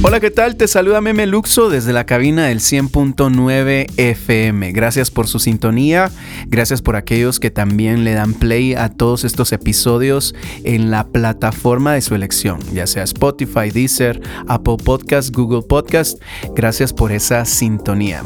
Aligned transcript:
Hola, 0.00 0.20
¿qué 0.20 0.30
tal? 0.30 0.56
Te 0.56 0.68
saluda 0.68 1.00
Meme 1.00 1.26
Luxo 1.26 1.70
desde 1.70 1.92
la 1.92 2.06
cabina 2.06 2.46
del 2.46 2.60
100.9 2.60 3.90
FM. 3.96 4.70
Gracias 4.70 5.10
por 5.10 5.26
su 5.26 5.40
sintonía, 5.40 6.12
gracias 6.46 6.82
por 6.82 6.94
aquellos 6.94 7.40
que 7.40 7.50
también 7.50 8.04
le 8.04 8.12
dan 8.12 8.32
play 8.34 8.74
a 8.74 8.90
todos 8.90 9.24
estos 9.24 9.50
episodios 9.50 10.36
en 10.62 10.92
la 10.92 11.08
plataforma 11.08 11.94
de 11.94 12.00
su 12.00 12.14
elección, 12.14 12.60
ya 12.72 12.86
sea 12.86 13.02
Spotify, 13.02 13.70
Deezer, 13.74 14.22
Apple 14.46 14.76
Podcast, 14.82 15.34
Google 15.34 15.62
Podcast. 15.62 16.22
Gracias 16.54 16.92
por 16.92 17.10
esa 17.10 17.44
sintonía. 17.44 18.22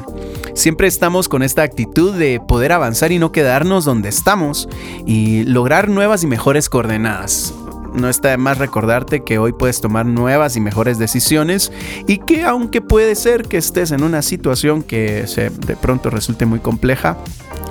Siempre 0.54 0.88
estamos 0.88 1.26
con 1.30 1.42
esta 1.42 1.62
actitud 1.62 2.14
de 2.14 2.38
poder 2.46 2.72
avanzar 2.72 3.12
y 3.12 3.18
no 3.18 3.32
quedarnos 3.32 3.86
donde 3.86 4.10
estamos 4.10 4.68
y 5.06 5.44
lograr 5.44 5.88
nuevas 5.88 6.22
y 6.22 6.26
mejores 6.26 6.68
coordenadas 6.68 7.54
no 7.94 8.08
está 8.08 8.30
de 8.30 8.36
más 8.36 8.58
recordarte 8.58 9.22
que 9.22 9.38
hoy 9.38 9.52
puedes 9.52 9.80
tomar 9.80 10.06
nuevas 10.06 10.56
y 10.56 10.60
mejores 10.60 10.98
decisiones 10.98 11.72
y 12.06 12.18
que 12.18 12.44
aunque 12.44 12.80
puede 12.80 13.14
ser 13.14 13.44
que 13.44 13.58
estés 13.58 13.90
en 13.90 14.02
una 14.02 14.22
situación 14.22 14.82
que 14.82 15.24
de 15.66 15.76
pronto 15.76 16.10
resulte 16.10 16.46
muy 16.46 16.60
compleja, 16.60 17.18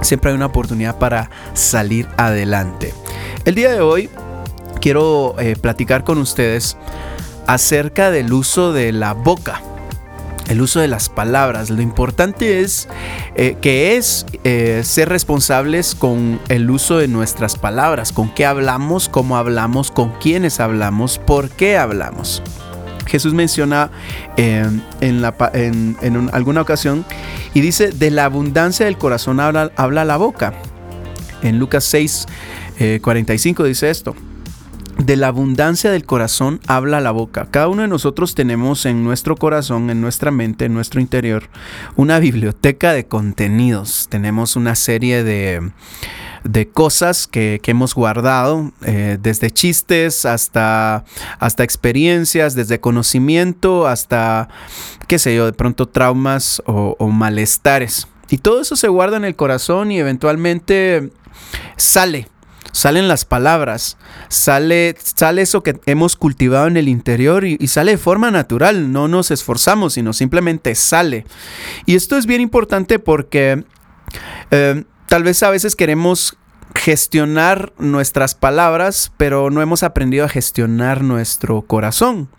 siempre 0.01 0.31
hay 0.31 0.35
una 0.35 0.47
oportunidad 0.47 0.97
para 0.99 1.29
salir 1.53 2.07
adelante. 2.17 2.93
El 3.45 3.55
día 3.55 3.71
de 3.71 3.81
hoy 3.81 4.09
quiero 4.79 5.35
eh, 5.39 5.55
platicar 5.59 6.03
con 6.03 6.17
ustedes 6.17 6.77
acerca 7.47 8.11
del 8.11 8.31
uso 8.33 8.73
de 8.73 8.91
la 8.91 9.13
boca 9.13 9.61
el 10.51 10.61
uso 10.61 10.81
de 10.81 10.89
las 10.89 11.07
palabras. 11.09 11.69
Lo 11.69 11.81
importante 11.81 12.59
es 12.59 12.89
eh, 13.35 13.55
que 13.61 13.95
es 13.95 14.25
eh, 14.43 14.81
ser 14.83 15.07
responsables 15.07 15.95
con 15.95 16.39
el 16.49 16.69
uso 16.69 16.97
de 16.97 17.07
nuestras 17.07 17.55
palabras, 17.55 18.11
con 18.11 18.33
qué 18.33 18.45
hablamos, 18.45 19.07
cómo 19.07 19.37
hablamos, 19.37 19.91
con 19.91 20.11
quiénes 20.19 20.59
hablamos, 20.59 21.19
por 21.19 21.49
qué 21.49 21.77
hablamos. 21.77 22.43
Jesús 23.07 23.33
menciona 23.33 23.91
eh, 24.35 24.69
en, 24.99 26.29
alguna 26.33 26.61
ocasión 26.61 27.05
y 27.53 27.61
dice, 27.61 27.91
de 27.91 28.11
la 28.11 28.25
abundancia 28.25 28.85
del 28.85 28.97
corazón 28.97 29.39
habla, 29.39 29.71
habla 29.77 30.03
la 30.03 30.17
boca. 30.17 30.53
En 31.43 31.59
Lucas 31.59 31.85
6, 31.85 32.27
45 33.01 33.63
dice 33.63 33.89
esto 33.89 34.15
de 35.05 35.15
la 35.15 35.27
abundancia 35.27 35.91
del 35.91 36.05
corazón 36.05 36.59
habla 36.67 37.01
la 37.01 37.11
boca. 37.11 37.47
Cada 37.49 37.67
uno 37.67 37.81
de 37.81 37.87
nosotros 37.87 38.35
tenemos 38.35 38.85
en 38.85 39.03
nuestro 39.03 39.35
corazón, 39.35 39.89
en 39.89 40.01
nuestra 40.01 40.31
mente, 40.31 40.65
en 40.65 40.73
nuestro 40.73 41.01
interior, 41.01 41.49
una 41.95 42.19
biblioteca 42.19 42.93
de 42.93 43.05
contenidos. 43.05 44.07
Tenemos 44.09 44.55
una 44.55 44.75
serie 44.75 45.23
de, 45.23 45.71
cosas 46.73 47.27
que, 47.27 47.59
hemos 47.65 47.95
guardado, 47.95 48.71
eh, 48.85 49.17
desde 49.21 49.51
chistes 49.51 50.25
hasta, 50.25 51.03
hasta 51.39 51.63
experiencias, 51.63 52.55
desde 52.55 52.79
conocimiento 52.79 53.87
hasta, 53.87 54.49
qué 55.07 55.19
sé 55.19 55.35
yo, 55.35 55.45
de 55.45 55.53
pronto 55.53 55.87
traumas 55.87 56.61
o 56.65 57.07
malestares. 57.07 58.07
Y 58.29 58.37
todo 58.37 58.61
eso 58.61 58.75
se 58.75 58.87
guarda 58.87 59.17
en 59.17 59.25
el 59.25 59.35
corazón 59.35 59.91
y 59.91 59.99
eventualmente 59.99 61.11
sale 61.75 62.27
salen 62.71 63.07
las 63.07 63.25
palabras, 63.25 63.97
sale, 64.29 64.95
sale 65.01 65.41
eso 65.41 65.63
que 65.63 65.79
hemos 65.85 66.15
cultivado 66.15 66.67
en 66.67 66.77
el 66.77 66.87
interior 66.87 67.45
y, 67.45 67.57
sale 67.67 67.91
de 67.91 67.97
forma 67.97 68.31
natural, 68.31 68.91
no 68.91 69.07
nos 69.07 69.31
esforzamos, 69.31 69.93
sino 69.93 70.13
simplemente 70.13 70.75
sale. 70.75 71.25
Y 71.85 71.95
esto 71.95 72.17
es 72.17 72.25
bien 72.25 72.41
importante 72.41 72.99
porque 72.99 73.63
eh, 74.51 74.83
tal 75.07 75.23
vez 75.23 75.41
a 75.43 75.49
veces 75.49 75.75
queremos 75.75 76.37
gestionar 76.75 77.73
nuestras 77.77 78.35
palabras, 78.35 79.11
pero 79.17 79.49
no 79.49 79.61
hemos 79.61 79.83
aprendido 79.83 80.25
a 80.25 80.29
gestionar 80.29 81.03
nuestro 81.03 81.61
corazón. 81.63 82.29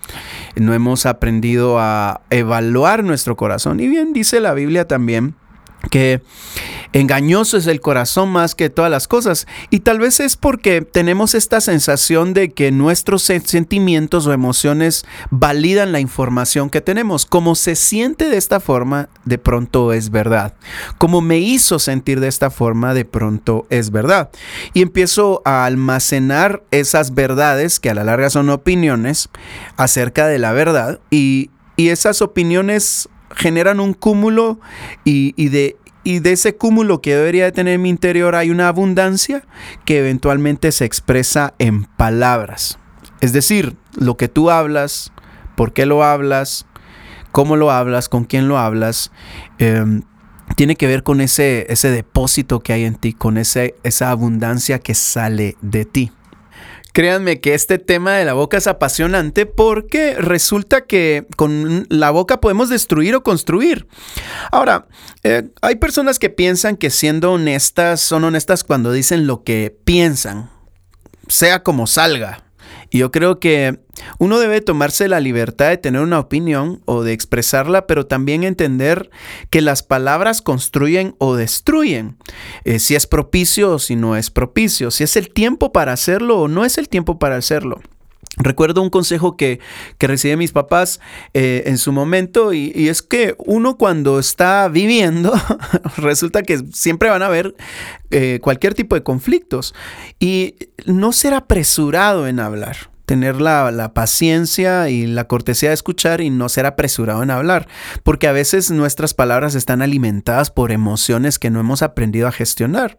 No 0.57 0.75
hemos 0.75 1.07
aprendido 1.07 1.79
a 1.79 2.23
evaluar 2.31 3.05
nuestro 3.05 3.37
corazón. 3.37 3.81
Y 3.81 3.89
bien 3.89 4.13
dice 4.13 4.41
la 4.41 4.55
Biblia 4.55 4.87
también 4.89 5.35
que 5.91 6.23
engañoso 6.93 7.57
es 7.57 7.67
el 7.67 7.81
corazón 7.81 8.31
más 8.31 8.55
que 8.55 8.71
todas 8.71 8.91
las 8.91 9.09
cosas. 9.09 9.47
Y 9.71 9.81
tal 9.81 9.99
vez 9.99 10.21
es 10.21 10.37
porque 10.37 10.83
tenemos 10.83 11.35
esta 11.35 11.61
sensación 11.61 12.35
de 12.35 12.53
que 12.53 12.71
nuestros 12.71 13.23
sentimientos 13.23 14.27
o 14.27 14.33
emociones 14.33 15.05
validan 15.31 15.93
la 15.93 16.01
información 16.01 16.71
que 16.71 16.81
tenemos. 16.81 17.27
Como 17.27 17.55
se 17.55 17.77
siente 17.77 18.29
de 18.29 18.37
esta 18.37 18.61
forma, 18.61 19.09
de 19.25 19.39
pronto 19.39 19.93
es 19.93 20.11
verdad. 20.11 20.55
Como 20.99 21.21
me 21.21 21.39
hizo 21.39 21.79
sentir 21.79 22.21
de 22.21 22.29
esta 22.29 22.51
forma, 22.51 22.95
de 22.95 23.05
pronto 23.05 23.67
es 23.71 23.91
verdad. 23.91 24.31
Y 24.75 24.83
empiezo 24.83 25.43
a 25.45 25.65
almacenar 25.65 26.63
esas 26.71 27.15
verdades, 27.15 27.81
que 27.81 27.91
a 27.91 27.95
la 27.95 28.05
larga 28.05 28.31
son 28.31 28.51
opiniones, 28.51 29.29
acerca 29.77 30.27
de 30.27 30.39
la 30.39 30.53
verdad. 30.53 31.01
Y, 31.11 31.51
y 31.77 31.89
esas 31.89 32.23
opiniones 32.23 33.09
generan 33.35 33.81
un 33.81 33.95
cúmulo 33.95 34.61
y, 35.05 35.49
de, 35.49 35.77
ese 36.05 36.57
cúmulo 36.57 37.01
que 37.01 37.15
debería 37.15 37.45
de 37.45 37.53
tener 37.53 37.75
en 37.75 37.83
mi 37.83 37.89
interior 37.89 38.35
hay 38.35 38.51
una 38.51 38.69
abundancia 38.69 39.45
que 39.85 39.99
eventualmente 39.99 40.73
se 40.73 40.85
expresa 40.85 41.55
en 41.59 41.85
palabras. 41.85 42.79
Es 43.21 43.33
decir, 43.33 43.77
lo 43.97 44.17
que 44.17 44.29
tú 44.29 44.51
hablas, 44.51 45.13
por 45.57 45.73
qué 45.73 45.87
lo 45.87 46.03
hablas, 46.03 46.67
cómo 47.31 47.57
lo 47.57 47.71
hablas, 47.71 48.09
con 48.09 48.25
quién 48.25 48.49
lo 48.49 48.59
hablas, 48.59 49.13
em, 49.59 50.03
tiene 50.57 50.77
que 50.77 50.87
ver 50.87 51.03
con 51.03 51.21
ese, 51.21 51.67
depósito 51.69 52.61
que 52.61 52.73
hay 52.73 52.85
en 52.85 52.97
ti, 52.97 53.13
con 53.13 53.39
esa 53.39 54.11
abundancia 54.11 54.79
que 54.81 54.95
sale 54.95 55.57
de 55.63 55.85
ti. 55.85 56.13
Créanme 56.93 57.41
que 57.41 57.55
este 57.55 57.79
tema 57.79 58.17
de 58.17 58.25
la 58.25 58.35
boca 58.35 58.59
es 58.59 58.67
apasionante 58.67 59.47
porque 59.47 60.15
resulta 60.15 60.83
que 60.83 61.27
con 61.37 61.87
la 61.89 62.11
boca 62.11 62.41
podemos 62.41 62.69
destruir 62.69 63.15
o 63.15 63.23
construir. 63.23 63.89
Ahora, 64.51 64.87
eh, 65.23 65.49
hay 65.63 65.77
personas 65.77 66.19
que 66.19 66.29
piensan 66.29 66.77
que 66.77 66.91
siendo 66.91 67.33
honestas 67.33 68.01
son 68.01 68.25
honestas 68.25 68.63
cuando 68.63 68.93
dicen 68.93 69.27
lo 69.27 69.43
que 69.43 69.75
piensan, 69.85 70.51
sea 71.29 71.63
como 71.63 71.87
salga. 71.87 72.45
Y 72.93 72.99
yo 72.99 73.11
creo 73.11 73.41
que 73.41 73.81
uno 74.19 74.39
debe 74.39 74.61
tomarse 74.61 75.09
la 75.09 75.19
libertad 75.19 75.71
de 75.71 75.79
tener 75.79 76.03
una 76.03 76.19
opinión 76.19 76.83
o 76.85 77.03
de 77.03 77.15
expresarla, 77.15 77.87
pero 77.87 78.07
también 78.07 78.45
entender 78.45 79.11
que 79.49 79.63
las 79.63 79.83
palabras 79.83 80.43
construyen 80.43 81.15
o 81.17 81.35
destruyen. 81.35 82.19
Eh, 82.65 82.79
si 82.79 82.95
es 82.95 83.07
propicio 83.07 83.73
o 83.73 83.79
si 83.79 83.97
no 83.97 84.15
es 84.15 84.31
propicio, 84.31 84.91
si 84.91 85.05
es 85.05 85.17
el 85.17 85.31
tiempo 85.31 85.73
para 85.73 85.95
hacerlo 85.95 86.39
o 86.39 86.49
no 86.49 86.67
es 86.67 86.77
el 86.77 86.91
tiempo 86.91 87.19
para 87.19 87.37
hacerlo. 87.37 87.81
Recuerdo 88.39 88.81
un 88.81 88.89
consejo 88.89 89.37
que, 89.37 89.61
que 89.99 90.07
recibí 90.07 90.31
de 90.31 90.37
mis 90.39 90.53
papás 90.53 91.01
eh, 91.35 91.65
en 91.67 91.77
su 91.77 91.93
momento 91.93 92.55
y, 92.55 92.89
es 92.89 93.03
que 93.03 93.35
uno 93.39 93.77
cuando 93.77 94.19
está 94.19 94.69
viviendo 94.69 95.35
resulta 95.99 96.43
que 96.43 96.59
siempre 96.73 97.11
van 97.11 97.23
a 97.23 97.27
haber 97.27 97.55
eh, 98.11 98.39
cualquier 98.43 98.73
tipo 98.73 98.95
de 98.95 99.03
conflictos 99.03 99.75
y 100.19 100.55
no 100.87 101.13
ser 101.13 101.35
apresurado 101.35 102.27
en 102.27 102.41
hablar 102.41 102.91
tener 103.05 103.43
la, 103.43 103.71
la, 103.71 103.93
paciencia 103.93 104.89
y 104.89 105.07
la 105.07 105.25
cortesía 105.25 105.69
de 105.69 105.75
escuchar 105.75 106.23
y 106.23 106.31
no 106.31 106.49
ser 106.49 106.65
apresurado 106.65 107.23
en 107.23 107.31
hablar, 107.31 107.69
porque 108.05 108.29
a 108.29 108.33
veces 108.33 108.71
nuestras 108.71 109.13
palabras 109.13 109.55
están 109.55 109.83
alimentadas 109.83 110.51
por 110.51 110.73
emociones 110.73 111.39
que 111.39 111.51
no 111.51 111.61
hemos 111.61 111.83
aprendido 111.83 112.29
a 112.29 112.33
gestionar. 112.33 112.99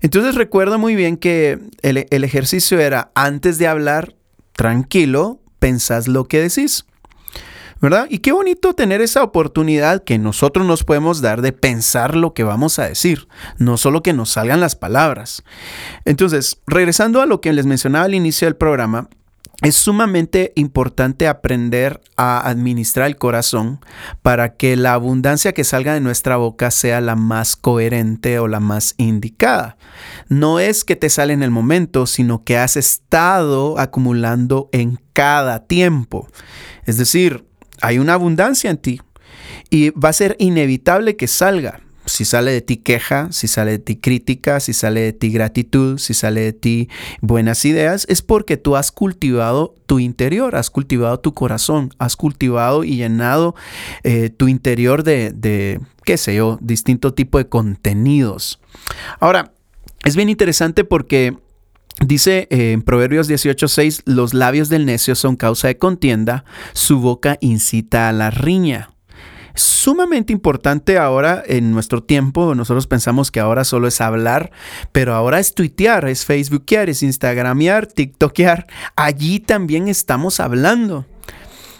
Entonces 0.00 0.36
recuerdo 0.36 0.78
muy 0.78 0.94
bien 0.94 1.18
que 1.18 1.58
el, 1.82 2.06
el 2.08 2.24
ejercicio 2.24 2.78
era 2.78 3.10
antes 3.14 3.58
de 3.58 3.66
hablar, 3.66 4.14
tranquilo, 4.60 5.40
pensás 5.58 6.06
lo 6.06 6.24
que 6.26 6.38
decís. 6.38 6.84
¿verdad? 7.80 8.06
Y 8.10 8.18
qué 8.18 8.30
bonito 8.32 8.74
tener 8.74 9.00
esa 9.00 9.22
oportunidad 9.22 10.04
que 10.04 10.18
nosotros 10.18 10.66
nos 10.66 10.84
podemos 10.84 11.22
dar 11.22 11.40
de 11.40 11.52
pensar 11.52 12.14
lo 12.14 12.34
que 12.34 12.44
vamos 12.44 12.78
a 12.78 12.86
decir, 12.86 13.26
no 13.56 13.78
solo 13.78 14.02
que 14.02 14.12
nos 14.12 14.32
salgan 14.32 14.60
las 14.60 14.76
palabras. 14.76 15.44
Entonces, 16.04 16.60
regresando 16.66 17.22
a 17.22 17.26
lo 17.26 17.40
que 17.40 17.54
les 17.54 17.64
mencionaba 17.64 18.04
al 18.04 18.14
inicio 18.14 18.46
del 18.48 18.56
programa, 18.56 19.08
es 19.62 19.74
sumamente 19.74 20.52
importante 20.56 21.28
aprender 21.28 22.00
a 22.16 22.48
administrar 22.48 23.06
el 23.06 23.16
corazón 23.16 23.80
para 24.22 24.54
que 24.54 24.76
la 24.76 24.94
abundancia 24.94 25.52
que 25.52 25.64
salga 25.64 25.92
de 25.92 26.00
nuestra 26.00 26.36
boca 26.36 26.70
sea 26.70 27.00
la 27.00 27.14
más 27.14 27.56
coherente 27.56 28.38
o 28.38 28.48
la 28.48 28.60
más 28.60 28.94
indicada. 28.96 29.76
No 30.28 30.60
es 30.60 30.84
que 30.84 30.96
te 30.96 31.10
sale 31.10 31.34
en 31.34 31.42
el 31.42 31.50
momento, 31.50 32.06
sino 32.06 32.42
que 32.42 32.56
has 32.56 32.76
estado 32.76 33.78
acumulando 33.78 34.70
en 34.72 34.98
cada 35.12 35.66
tiempo. 35.66 36.28
Es 36.86 36.96
decir, 36.96 37.44
hay 37.82 37.98
una 37.98 38.14
abundancia 38.14 38.70
en 38.70 38.78
ti 38.78 39.00
y 39.68 39.90
va 39.90 40.08
a 40.08 40.14
ser 40.14 40.36
inevitable 40.38 41.16
que 41.16 41.26
salga 41.26 41.80
si 42.06 42.24
sale 42.24 42.50
de 42.52 42.60
ti 42.60 42.78
queja, 42.78 43.30
si 43.30 43.46
sale 43.46 43.72
de 43.72 43.78
ti 43.78 43.96
crítica, 43.96 44.60
si 44.60 44.72
sale 44.72 45.00
de 45.00 45.12
ti 45.12 45.30
gratitud, 45.30 45.98
si 45.98 46.14
sale 46.14 46.40
de 46.40 46.52
ti 46.52 46.88
buenas 47.20 47.64
ideas, 47.64 48.06
es 48.08 48.22
porque 48.22 48.56
tú 48.56 48.76
has 48.76 48.90
cultivado 48.90 49.74
tu 49.86 49.98
interior, 49.98 50.56
has 50.56 50.70
cultivado 50.70 51.20
tu 51.20 51.34
corazón, 51.34 51.90
has 51.98 52.16
cultivado 52.16 52.84
y 52.84 52.96
llenado 52.96 53.54
eh, 54.02 54.30
tu 54.30 54.48
interior 54.48 55.02
de, 55.02 55.80
qué 56.04 56.16
sé 56.16 56.34
yo, 56.34 56.58
distinto 56.60 57.14
tipo 57.14 57.38
de 57.38 57.48
contenidos. 57.48 58.60
Ahora, 59.18 59.52
es 60.04 60.16
bien 60.16 60.28
interesante 60.28 60.84
porque 60.84 61.36
Dice 62.06 62.46
eh, 62.50 62.72
en 62.72 62.80
Proverbios 62.80 63.28
18:6, 63.28 64.04
los 64.06 64.32
labios 64.32 64.70
del 64.70 64.86
necio 64.86 65.14
son 65.14 65.36
causa 65.36 65.68
de 65.68 65.76
contienda, 65.76 66.46
su 66.72 66.98
boca 66.98 67.36
incita 67.42 68.08
a 68.08 68.12
la 68.12 68.30
riña 68.30 68.90
sumamente 69.54 70.32
importante 70.32 70.98
ahora 70.98 71.42
en 71.46 71.72
nuestro 71.72 72.02
tiempo. 72.02 72.54
Nosotros 72.54 72.86
pensamos 72.86 73.30
que 73.30 73.40
ahora 73.40 73.64
solo 73.64 73.88
es 73.88 74.00
hablar, 74.00 74.50
pero 74.92 75.14
ahora 75.14 75.38
es 75.38 75.54
tuitear, 75.54 76.08
es 76.08 76.24
facebookear, 76.24 76.88
es 76.90 77.02
instagramear, 77.02 77.86
tiktokear. 77.86 78.66
Allí 78.96 79.40
también 79.40 79.88
estamos 79.88 80.40
hablando. 80.40 81.06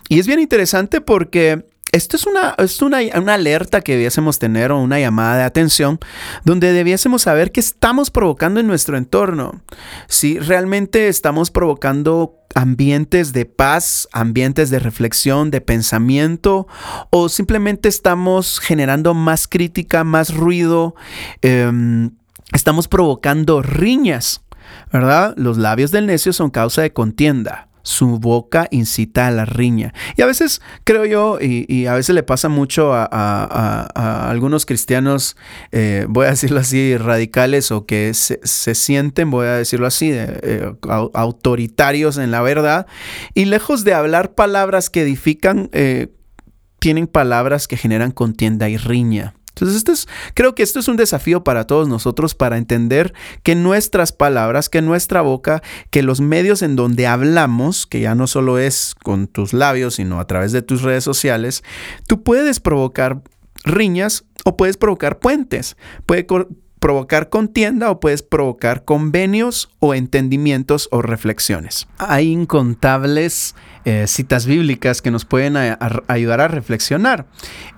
Y 0.09 0.19
es 0.19 0.27
bien 0.27 0.41
interesante 0.41 1.01
porque 1.01 1.70
esto 1.93 2.17
es 2.17 2.27
una, 2.27 2.55
es 2.59 2.83
una, 2.83 2.99
una, 3.17 3.35
alerta 3.35 3.81
que 3.81 3.93
debiésemos 3.93 4.39
tener 4.39 4.73
o 4.73 4.79
una 4.79 5.01
llamada 5.01 5.39
de 5.39 5.45
atención 5.45 5.99
donde 6.45 6.73
debiésemos 6.73 7.23
saber 7.23 7.53
qué 7.53 7.61
estamos 7.61 8.11
provocando 8.11 8.61
en 8.61 8.67
nuestro 8.67 8.97
entorno. 8.97 9.61
Si 10.07 10.39
realmente 10.39 11.09
estamos 11.09 11.51
provocando 11.51 12.37
ambientes 12.55 13.33
de 13.33 13.45
paz, 13.47 14.09
ambientes 14.13 14.71
de 14.71 14.79
reflexión, 14.79 15.51
de 15.51 15.61
pensamiento, 15.61 16.67
o 17.11 17.29
simplemente 17.29 17.89
estamos 17.89 18.61
generando 18.61 19.15
más 19.15 19.49
crítica, 19.49 20.05
más 20.05 20.35
ruido, 20.35 20.95
em, 21.43 22.11
estamos 22.53 22.89
provocando 22.89 23.63
riñas, 23.63 24.43
¿verdad? 24.93 25.35
Los 25.37 25.59
labios 25.59 25.91
del 25.91 26.07
necio 26.07 26.33
son 26.33 26.51
causa 26.51 26.83
de 26.83 26.93
contienda 26.93 27.70
su 27.83 28.19
boca 28.19 28.69
incita 28.71 29.27
a 29.27 29.31
la 29.31 29.45
riña. 29.45 29.93
Y 30.17 30.23
a 30.23 30.27
veces 30.27 30.61
creo 30.85 31.05
yo, 31.05 31.39
y, 31.41 31.87
a 31.87 31.95
veces 31.95 32.15
le 32.15 32.23
pasa 32.23 32.49
mucho 32.49 32.93
a, 32.93 34.29
algunos 34.31 34.67
cristianos, 34.67 35.37
eh, 35.73 36.07
voy 36.09 36.27
a 36.27 36.31
decirlo 36.31 36.61
así, 36.61 36.97
radicales 36.97 37.71
o 37.71 37.87
que 37.87 38.13
se, 38.15 38.75
sienten, 38.75 39.31
voy 39.31 39.47
a 39.47 39.55
decirlo 39.55 39.87
así, 39.87 40.11
eh, 40.13 40.73
autoritarios 41.15 42.19
en 42.19 42.31
la 42.31 42.43
verdad, 42.43 42.87
y 43.35 43.47
lejos 43.47 43.85
de 43.85 43.95
hablar 43.95 44.35
palabras 44.35 44.91
que 44.91 45.03
edifican, 45.03 45.69
eh, 45.73 46.09
tienen 46.79 47.07
palabras 47.07 47.69
que 47.69 47.77
generan 47.77 48.11
contienda 48.11 48.69
y 48.69 48.77
riña. 48.77 49.35
Entonces, 49.61 49.77
esto 49.77 49.93
es, 49.93 50.09
creo 50.35 50.55
que 50.55 50.63
esto 50.63 50.81
es 50.81 50.89
un 50.89 50.97
desafío 50.97 51.45
para 51.45 51.67
todos 51.67 51.89
nosotros 51.89 52.35
para 52.35 52.57
entender 52.57 53.13
que 53.43 53.55
nuestras 53.55 54.13
palabras, 54.13 54.69
que 54.69 54.81
nuestra 54.81 55.21
boca, 55.21 55.63
que 55.91 56.03
los 56.03 56.21
medios 56.21 56.63
en 56.63 56.77
donde 56.77 57.07
hablamos, 57.07 57.87
que 57.87 58.01
ya 58.01 58.15
no 58.15 58.27
solo 58.27 58.59
es 58.59 58.95
con 59.03 59.27
tus 59.27 59.53
labios, 59.53 59.97
sino 59.97 60.19
a 60.19 60.27
través 60.27 60.53
de 60.53 60.63
tus 60.63 60.83
redes 60.83 61.05
sociales, 61.05 61.63
tú 62.07 62.23
puedes 62.23 62.61
provocar 62.61 63.23
riñas 63.65 64.25
o 64.45 64.57
puedes 64.57 64.77
provocar 64.77 65.19
puentes. 65.19 65.77
Puede 66.07 66.27
provocar 66.81 67.29
contienda 67.29 67.91
o 67.91 68.01
puedes 68.01 68.23
provocar 68.23 68.85
convenios 68.85 69.71
o 69.79 69.95
entendimientos 69.95 70.89
o 70.91 71.03
reflexiones. 71.03 71.87
Hay 71.99 72.33
incontables 72.33 73.55
eh, 73.85 74.07
citas 74.09 74.47
bíblicas 74.47 75.03
que 75.03 75.11
nos 75.11 75.25
pueden 75.27 75.57
ayudar 76.09 76.41
a 76.41 76.49
reflexionar. 76.49 77.27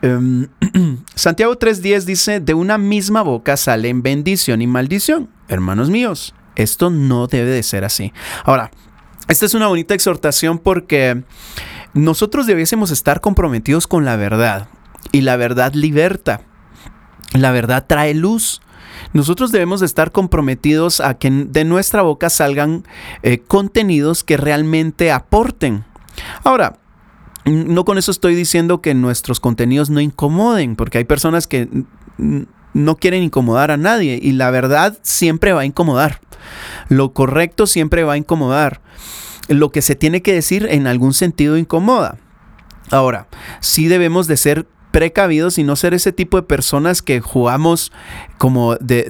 Em, 0.01 0.49
Santiago 1.15 1.59
3.10 1.59 2.05
dice, 2.05 2.41
de 2.41 2.55
una 2.55 2.79
misma 2.79 3.23
boca 3.23 3.57
salen 3.57 4.03
bendición 4.03 4.63
y 4.63 4.69
maldición. 4.69 5.29
Hermanos 5.49 5.91
míos, 5.91 6.35
esto 6.55 6.89
no 6.89 7.27
debe 7.27 7.51
de 7.51 7.63
ser 7.65 7.85
así. 7.85 8.13
Ahora, 8.45 8.71
esta 9.29 9.47
es 9.47 9.55
una 9.55 9.67
bonita 9.67 9.95
exhortación 9.95 10.59
porque 10.59 11.25
nosotros 11.93 12.47
debiésemos 12.47 12.91
estar 12.91 13.21
comprometidos 13.21 13.87
con 13.87 14.05
la 14.05 14.17
verdad 14.17 14.69
y 15.11 15.23
la 15.23 15.37
verdad 15.37 15.75
liberta. 15.75 16.43
La 17.33 17.51
verdad 17.51 17.87
trae 17.89 18.15
luz. 18.15 18.63
Nosotros 19.13 19.53
debemos 19.53 19.83
estar 19.83 20.13
comprometidos 20.13 21.01
a 21.01 21.15
que 21.15 21.31
de 21.31 21.65
nuestra 21.65 22.03
boca 22.03 22.31
salgan 22.31 22.85
eh, 23.23 23.39
contenidos 23.39 24.25
que 24.25 24.37
realmente 24.37 25.13
aporten. 25.13 25.85
Ahora, 26.45 26.79
no 27.45 27.85
con 27.85 27.99
eso 27.99 28.11
estoy 28.11 28.35
diciendo 28.35 28.81
que 28.81 28.95
nuestros 28.95 29.41
contenidos 29.41 29.91
no 29.91 30.01
incomoden, 30.01 30.77
porque 30.77 30.99
hay 30.99 31.05
personas 31.05 31.47
que 31.47 31.69
no 32.75 32.97
quieren 32.97 33.23
incomodar 33.23 33.71
a 33.71 33.77
nadie 33.77 34.19
y 34.23 34.33
la 34.33 34.51
verdad 34.51 34.99
siempre 35.03 35.53
va 35.53 35.63
a 35.63 35.67
incomodar. 35.67 36.21
Lo 36.89 37.13
correcto 37.13 37.67
siempre 37.67 38.05
va 38.05 38.15
a 38.15 38.19
incomodar. 38.19 38.81
Lo 39.49 39.71
que 39.71 39.83
se 39.83 39.97
tiene 39.97 40.23
que 40.23 40.33
decir 40.33 40.67
en 40.71 40.87
algún 40.87 41.15
sentido 41.15 41.59
incomoda. 41.59 42.19
Ahora, 42.91 43.27
sí 43.61 43.89
debemos 43.89 44.27
de 44.27 44.37
ser 44.37 44.67
precavidos 44.93 45.59
y 45.59 45.65
no 45.65 45.75
ser 45.75 45.95
ese 45.95 46.13
tipo 46.13 46.37
de 46.37 46.45
personas 46.45 47.03
que 47.03 47.21
jugamos 47.21 47.91
como 48.43 48.75
de, 48.77 49.09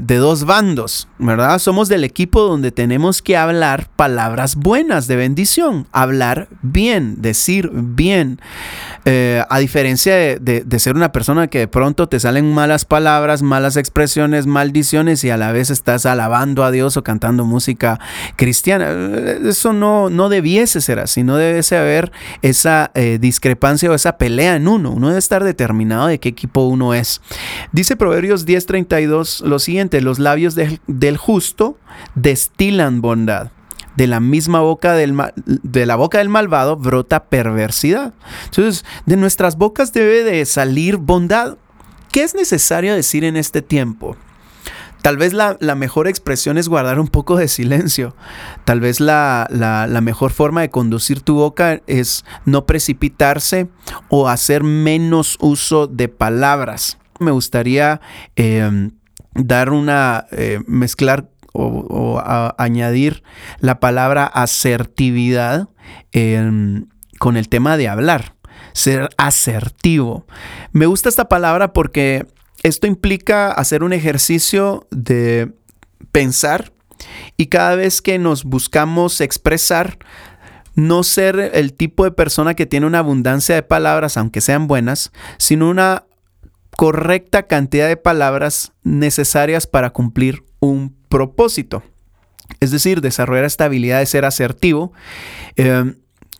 de, 0.00 0.16
dos 0.16 0.44
bandos, 0.44 1.06
¿verdad? 1.18 1.58
Somos 1.58 1.90
del 1.90 2.02
equipo 2.02 2.40
donde 2.40 2.72
tenemos 2.72 3.20
que 3.20 3.36
hablar 3.36 3.90
palabras 3.94 4.56
buenas 4.56 5.06
de 5.06 5.16
bendición, 5.16 5.86
hablar 5.92 6.48
bien, 6.62 7.20
decir 7.20 7.70
bien. 7.74 8.40
Eh, 9.04 9.44
a 9.50 9.58
diferencia 9.58 10.14
de, 10.14 10.38
de, 10.38 10.78
ser 10.78 10.96
una 10.96 11.12
persona 11.12 11.48
que 11.48 11.58
de 11.58 11.68
pronto 11.68 12.08
te 12.08 12.18
salen 12.20 12.54
malas 12.54 12.86
palabras, 12.86 13.42
malas 13.42 13.76
expresiones, 13.76 14.46
maldiciones 14.46 15.24
y 15.24 15.30
a 15.30 15.36
la 15.36 15.52
vez 15.52 15.68
estás 15.68 16.06
alabando 16.06 16.64
a 16.64 16.70
Dios 16.70 16.96
o 16.96 17.04
cantando 17.04 17.44
música 17.44 18.00
cristiana. 18.36 18.90
Eso 19.44 19.74
no, 19.74 20.08
no 20.08 20.30
debiese 20.30 20.80
ser 20.80 21.00
así, 21.00 21.22
no 21.22 21.36
debiese 21.36 21.76
haber 21.76 22.12
esa 22.40 22.90
eh, 22.94 23.18
discrepancia 23.20 23.90
o 23.90 23.94
esa 23.94 24.16
pelea 24.16 24.56
en 24.56 24.68
uno. 24.68 24.90
Uno 24.90 25.10
estar 25.20 25.44
determinado 25.44 26.08
de 26.08 26.18
qué 26.18 26.28
equipo 26.28 26.62
uno 26.62 26.94
es. 26.94 27.20
Dice 27.72 27.96
Proverbios 27.96 28.46
10:32 28.46 29.42
lo 29.42 29.58
siguiente, 29.58 30.00
los 30.00 30.18
labios 30.18 30.54
del 30.54 31.16
justo 31.16 31.78
destilan 32.14 33.00
bondad 33.00 33.52
de 33.96 34.06
la 34.06 34.20
misma 34.20 34.60
boca 34.60 34.94
del 34.94 35.16
de 35.44 35.86
la 35.86 35.96
boca 35.96 36.18
del 36.18 36.28
malvado 36.28 36.76
brota 36.76 37.24
perversidad. 37.24 38.14
Entonces, 38.46 38.84
de 39.06 39.16
nuestras 39.16 39.56
bocas 39.56 39.92
debe 39.92 40.24
de 40.24 40.44
salir 40.46 40.96
bondad. 40.96 41.58
¿Qué 42.10 42.22
es 42.22 42.34
necesario 42.34 42.94
decir 42.94 43.24
en 43.24 43.36
este 43.36 43.62
tiempo? 43.62 44.16
Tal 45.02 45.16
vez 45.16 45.32
la, 45.32 45.56
mejor 45.76 46.08
expresión 46.08 46.58
es 46.58 46.68
guardar 46.68 47.00
un 47.00 47.08
poco 47.08 47.36
de 47.36 47.48
silencio. 47.48 48.14
Tal 48.64 48.80
vez 48.80 49.00
la, 49.00 49.48
mejor 50.02 50.30
forma 50.30 50.60
de 50.60 50.70
conducir 50.70 51.20
tu 51.20 51.34
boca 51.34 51.80
es 51.86 52.24
no 52.44 52.66
precipitarse 52.66 53.68
o 54.08 54.28
hacer 54.28 54.62
menos 54.62 55.36
uso 55.40 55.86
de 55.86 56.08
palabras. 56.08 56.98
Me 57.18 57.30
gustaría 57.30 58.00
em, 58.36 58.92
dar 59.34 59.70
una, 59.70 60.26
eh, 60.32 60.60
mezclar 60.66 61.30
o, 61.52 62.22
añadir 62.58 63.22
la 63.58 63.80
palabra 63.80 64.24
asertividad 64.26 65.68
con 67.18 67.36
el 67.36 67.48
tema 67.48 67.76
de 67.76 67.88
hablar, 67.88 68.36
ser 68.72 69.08
asertivo. 69.16 70.26
Me 70.72 70.86
gusta 70.86 71.08
esta 71.08 71.28
palabra 71.28 71.72
porque 71.72 72.26
esto 72.62 72.86
implica 72.86 73.52
hacer 73.52 73.82
un 73.82 73.92
ejercicio 73.92 74.86
de 74.90 75.52
pensar 76.12 76.72
y 77.36 77.46
cada 77.46 77.74
vez 77.76 78.02
que 78.02 78.18
nos 78.18 78.44
buscamos 78.44 79.20
expresar, 79.20 79.98
no 80.74 81.02
ser 81.02 81.50
el 81.54 81.72
tipo 81.72 82.04
de 82.04 82.10
persona 82.10 82.54
que 82.54 82.66
tiene 82.66 82.86
una 82.86 83.00
abundancia 83.00 83.54
de 83.54 83.62
palabras, 83.62 84.16
aunque 84.16 84.40
sean 84.40 84.66
buenas, 84.66 85.12
sino 85.38 85.68
una 85.68 86.04
correcta 86.76 87.44
cantidad 87.44 87.88
de 87.88 87.96
palabras 87.96 88.72
necesarias 88.82 89.66
para 89.66 89.90
cumplir 89.90 90.44
un 90.60 90.96
propósito. 91.08 91.82
Es 92.60 92.70
decir, 92.70 93.00
desarrollar 93.00 93.44
esta 93.44 93.66
habilidad 93.66 94.00
de 94.00 94.06
ser 94.06 94.24
asertivo 94.24 94.92
eh, 95.56 95.94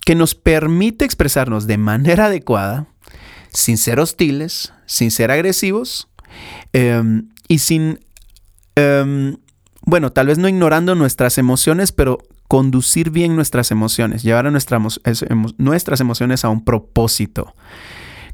que 0.05 0.15
nos 0.15 0.35
permite 0.35 1.05
expresarnos 1.05 1.67
de 1.67 1.79
manera 1.79 2.27
adecuada, 2.27 2.87
sin 3.53 3.79
ser 3.79 4.01
hostiles, 4.01 4.73
sin 4.87 5.11
ser 5.11 5.31
agresivos 5.31 6.09
eh, 6.73 7.23
y 7.49 7.59
sin, 7.59 8.01
eh, 8.77 9.37
bueno, 9.83 10.13
tal 10.13 10.29
vez 10.29 10.39
no 10.39 10.49
ignorando 10.49 10.95
nuestras 10.95 11.39
emociones, 11.39 11.93
pero 11.93 12.19
conducir 12.49 13.11
bien 13.11 13.37
nuestras 13.37 13.71
emociones, 13.71 14.23
llevar 14.23 14.47
a 14.47 14.51
nuestras 14.51 16.01
emociones 16.01 16.45
a 16.45 16.49
un 16.49 16.65
propósito. 16.65 17.55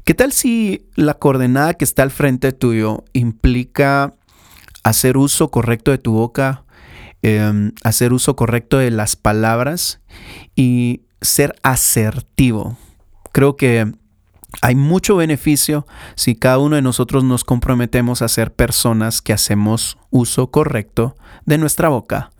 ¿Qué 0.03 0.13
tal 0.13 0.31
si 0.31 0.87
la 0.95 1.15
coordenada 1.15 1.73
que 1.75 1.85
está 1.85 2.03
al 2.03 2.11
frente 2.11 2.51
tuyo 2.51 3.03
implica 3.13 4.13
hacer 4.87 5.17
uso 5.17 5.51
correcto 5.51 5.91
de 5.91 5.97
tu 5.97 6.13
boca, 6.13 6.63
em, 7.21 7.73
hacer 7.83 8.13
uso 8.13 8.35
correcto 8.35 8.77
de 8.77 8.89
las 8.89 9.15
palabras 9.15 9.99
y 10.55 11.01
ser 11.21 11.55
asertivo. 11.63 12.77
Creo 13.33 13.57
que 13.57 13.91
Hay 14.61 14.75
mucho 14.75 15.15
beneficio 15.17 15.85
si 16.15 16.35
cada 16.35 16.57
uno 16.59 16.75
de 16.77 16.81
nosotros 16.81 17.23
nos 17.23 17.43
comprometemos 17.43 18.21
a 18.21 18.27
ser 18.27 18.53
personas 18.53 19.21
que 19.21 19.33
hacemos 19.33 19.97
uso 20.09 20.51
correcto 20.51 21.15
de 21.45 21.57
nuestra 21.57 21.89
boca, 21.89 22.31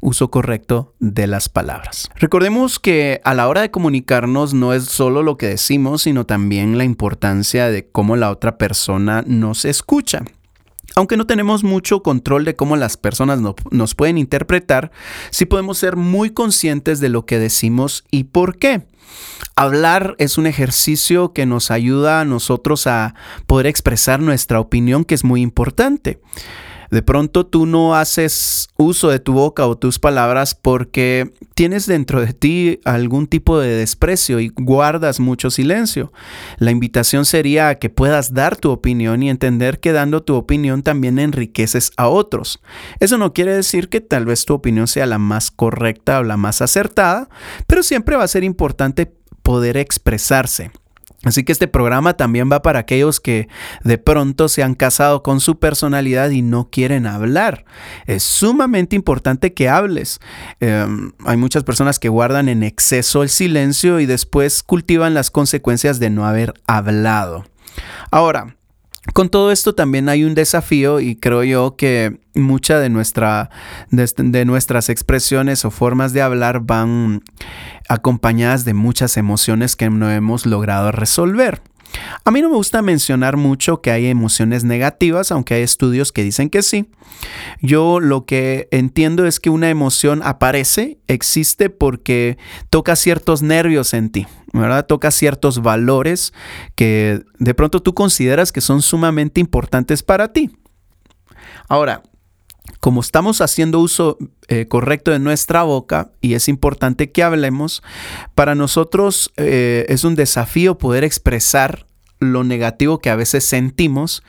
uso 0.00 0.30
correcto 0.30 0.94
de 0.98 1.26
las 1.28 1.48
palabras. 1.48 2.10
Recordemos 2.16 2.78
que 2.78 3.20
a 3.24 3.34
la 3.34 3.48
hora 3.48 3.62
de 3.62 3.70
comunicarnos 3.70 4.52
no 4.52 4.72
es 4.74 4.84
solo 4.84 5.22
lo 5.22 5.36
que 5.36 5.46
decimos, 5.46 6.02
sino 6.02 6.26
también 6.26 6.76
la 6.76 6.84
importancia 6.84 7.68
de 7.68 7.88
cómo 7.88 8.16
la 8.16 8.30
otra 8.30 8.58
persona 8.58 9.22
nos 9.26 9.64
escucha. 9.64 10.24
Aunque 10.94 11.16
no 11.16 11.26
tenemos 11.26 11.64
mucho 11.64 12.02
control 12.02 12.44
de 12.44 12.56
cómo 12.56 12.76
las 12.76 12.96
personas 12.96 13.40
nos 13.70 13.94
pueden 13.94 14.18
interpretar, 14.18 14.92
sí 15.30 15.46
podemos 15.46 15.78
ser 15.78 15.96
muy 15.96 16.30
conscientes 16.30 17.00
de 17.00 17.08
lo 17.08 17.24
que 17.24 17.38
decimos 17.38 18.04
y 18.10 18.24
por 18.24 18.58
qué. 18.58 18.86
Hablar 19.56 20.14
es 20.18 20.38
un 20.38 20.46
ejercicio 20.46 21.32
que 21.32 21.46
nos 21.46 21.70
ayuda 21.70 22.20
a 22.20 22.24
nosotros 22.24 22.86
a 22.86 23.14
poder 23.46 23.66
expresar 23.66 24.20
nuestra 24.20 24.60
opinión, 24.60 25.04
que 25.04 25.14
es 25.14 25.24
muy 25.24 25.42
importante. 25.42 26.20
De 26.92 27.00
pronto 27.00 27.46
tú 27.46 27.64
no 27.64 27.96
haces 27.96 28.68
uso 28.76 29.08
de 29.08 29.18
tu 29.18 29.32
boca 29.32 29.66
o 29.66 29.78
tus 29.78 29.98
palabras 29.98 30.54
porque 30.54 31.32
tienes 31.54 31.86
dentro 31.86 32.20
de 32.20 32.34
ti 32.34 32.80
algún 32.84 33.28
tipo 33.28 33.58
de 33.58 33.74
desprecio 33.74 34.40
y 34.40 34.52
guardas 34.54 35.18
mucho 35.18 35.50
silencio. 35.50 36.12
La 36.58 36.70
invitación 36.70 37.24
sería 37.24 37.70
a 37.70 37.74
que 37.76 37.88
puedas 37.88 38.34
dar 38.34 38.56
tu 38.56 38.70
opinión 38.70 39.22
y 39.22 39.30
entender 39.30 39.80
que 39.80 39.92
dando 39.92 40.22
tu 40.22 40.34
opinión 40.34 40.82
también 40.82 41.18
enriqueces 41.18 41.92
a 41.96 42.08
otros. 42.08 42.60
Eso 43.00 43.16
no 43.16 43.32
quiere 43.32 43.54
decir 43.54 43.88
que 43.88 44.02
tal 44.02 44.26
vez 44.26 44.44
tu 44.44 44.52
opinión 44.52 44.86
sea 44.86 45.06
la 45.06 45.16
más 45.16 45.50
correcta 45.50 46.18
o 46.18 46.24
la 46.24 46.36
más 46.36 46.60
acertada, 46.60 47.30
pero 47.66 47.82
siempre 47.82 48.16
va 48.16 48.24
a 48.24 48.28
ser 48.28 48.44
importante 48.44 49.10
poder 49.42 49.78
expresarse. 49.78 50.72
Así 51.24 51.44
que 51.44 51.52
este 51.52 51.68
programa 51.68 52.14
también 52.14 52.50
va 52.50 52.62
para 52.62 52.80
aquellos 52.80 53.20
que 53.20 53.48
de 53.84 53.98
pronto 53.98 54.48
se 54.48 54.62
han 54.62 54.74
casado 54.74 55.22
con 55.22 55.40
su 55.40 55.58
personalidad 55.58 56.30
y 56.30 56.42
no 56.42 56.68
quieren 56.70 57.06
hablar. 57.06 57.64
Es 58.06 58.22
sumamente 58.22 58.96
importante 58.96 59.54
que 59.54 59.68
hables. 59.68 60.20
Em, 60.60 61.12
hay 61.24 61.36
muchas 61.36 61.64
personas 61.64 61.98
que 61.98 62.08
guardan 62.08 62.48
en 62.48 62.62
exceso 62.62 63.22
el 63.22 63.28
silencio 63.28 64.00
y 64.00 64.06
después 64.06 64.62
cultivan 64.62 65.14
las 65.14 65.30
consecuencias 65.30 66.00
de 66.00 66.10
no 66.10 66.26
haber 66.26 66.54
hablado. 66.66 67.44
Ahora, 68.10 68.56
con 69.12 69.28
todo 69.30 69.50
esto 69.50 69.74
también 69.74 70.08
hay 70.08 70.22
un 70.22 70.34
desafío 70.34 71.00
y 71.00 71.16
creo 71.16 71.42
yo 71.42 71.74
que 71.76 72.20
muchas 72.34 72.80
de, 72.80 72.88
nuestra, 72.88 73.50
de, 73.90 74.44
nuestras 74.44 74.88
expresiones 74.88 75.64
o 75.64 75.70
formas 75.72 76.12
de 76.12 76.22
hablar 76.22 76.60
van 76.60 77.22
acompañadas 77.88 78.64
de 78.64 78.74
muchas 78.74 79.16
emociones 79.16 79.74
que 79.74 79.90
no 79.90 80.10
hemos 80.10 80.46
logrado 80.46 80.92
resolver. 80.92 81.62
A 82.24 82.30
mí 82.30 82.40
no 82.40 82.48
me 82.48 82.56
gusta 82.56 82.82
mencionar 82.82 83.36
mucho 83.36 83.80
que 83.80 83.90
hay 83.90 84.06
emociones 84.06 84.64
negativas, 84.64 85.32
aunque 85.32 85.54
hay 85.54 85.62
estudios 85.62 86.12
que 86.12 86.22
dicen 86.22 86.50
que 86.50 86.62
sí. 86.62 86.90
Yo 87.60 88.00
lo 88.00 88.24
que 88.24 88.68
entiendo 88.70 89.26
es 89.26 89.40
que 89.40 89.50
una 89.50 89.70
emoción 89.70 90.22
aparece, 90.24 90.98
existe 91.08 91.70
porque 91.70 92.38
toca 92.70 92.96
ciertos 92.96 93.42
nervios 93.42 93.94
en 93.94 94.10
ti, 94.10 94.26
¿verdad? 94.52 94.86
Toca 94.86 95.10
ciertos 95.10 95.62
valores 95.62 96.32
que 96.74 97.22
de 97.38 97.54
pronto 97.54 97.80
tú 97.80 97.94
consideras 97.94 98.52
que 98.52 98.60
son 98.60 98.82
sumamente 98.82 99.40
importantes 99.40 100.02
para 100.02 100.32
ti. 100.32 100.50
Ahora, 101.68 102.02
como 102.80 103.00
estamos 103.00 103.40
haciendo 103.40 103.80
uso 103.80 104.18
eh, 104.48 104.66
correcto 104.66 105.10
de 105.10 105.18
nuestra 105.18 105.62
boca 105.62 106.10
y 106.20 106.34
es 106.34 106.48
importante 106.48 107.12
que 107.12 107.22
hablemos, 107.22 107.82
para 108.34 108.54
nosotros 108.54 109.32
eh, 109.36 109.86
es 109.88 110.04
un 110.04 110.14
desafío 110.14 110.78
poder 110.78 111.04
expresar 111.04 111.86
lo 112.18 112.44
negativo 112.44 112.98
que 112.98 113.10
a 113.10 113.16
veces 113.16 113.44
sentimos, 113.44 114.22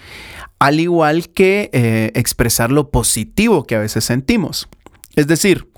al 0.59 0.79
igual 0.79 1.29
que 1.29 1.69
eh, 1.73 2.11
expresar 2.15 2.71
lo 2.71 2.89
positivo 2.89 3.65
que 3.65 3.75
a 3.75 3.79
veces 3.79 4.05
sentimos. 4.05 4.67
Es 5.15 5.27
decir, 5.27 5.69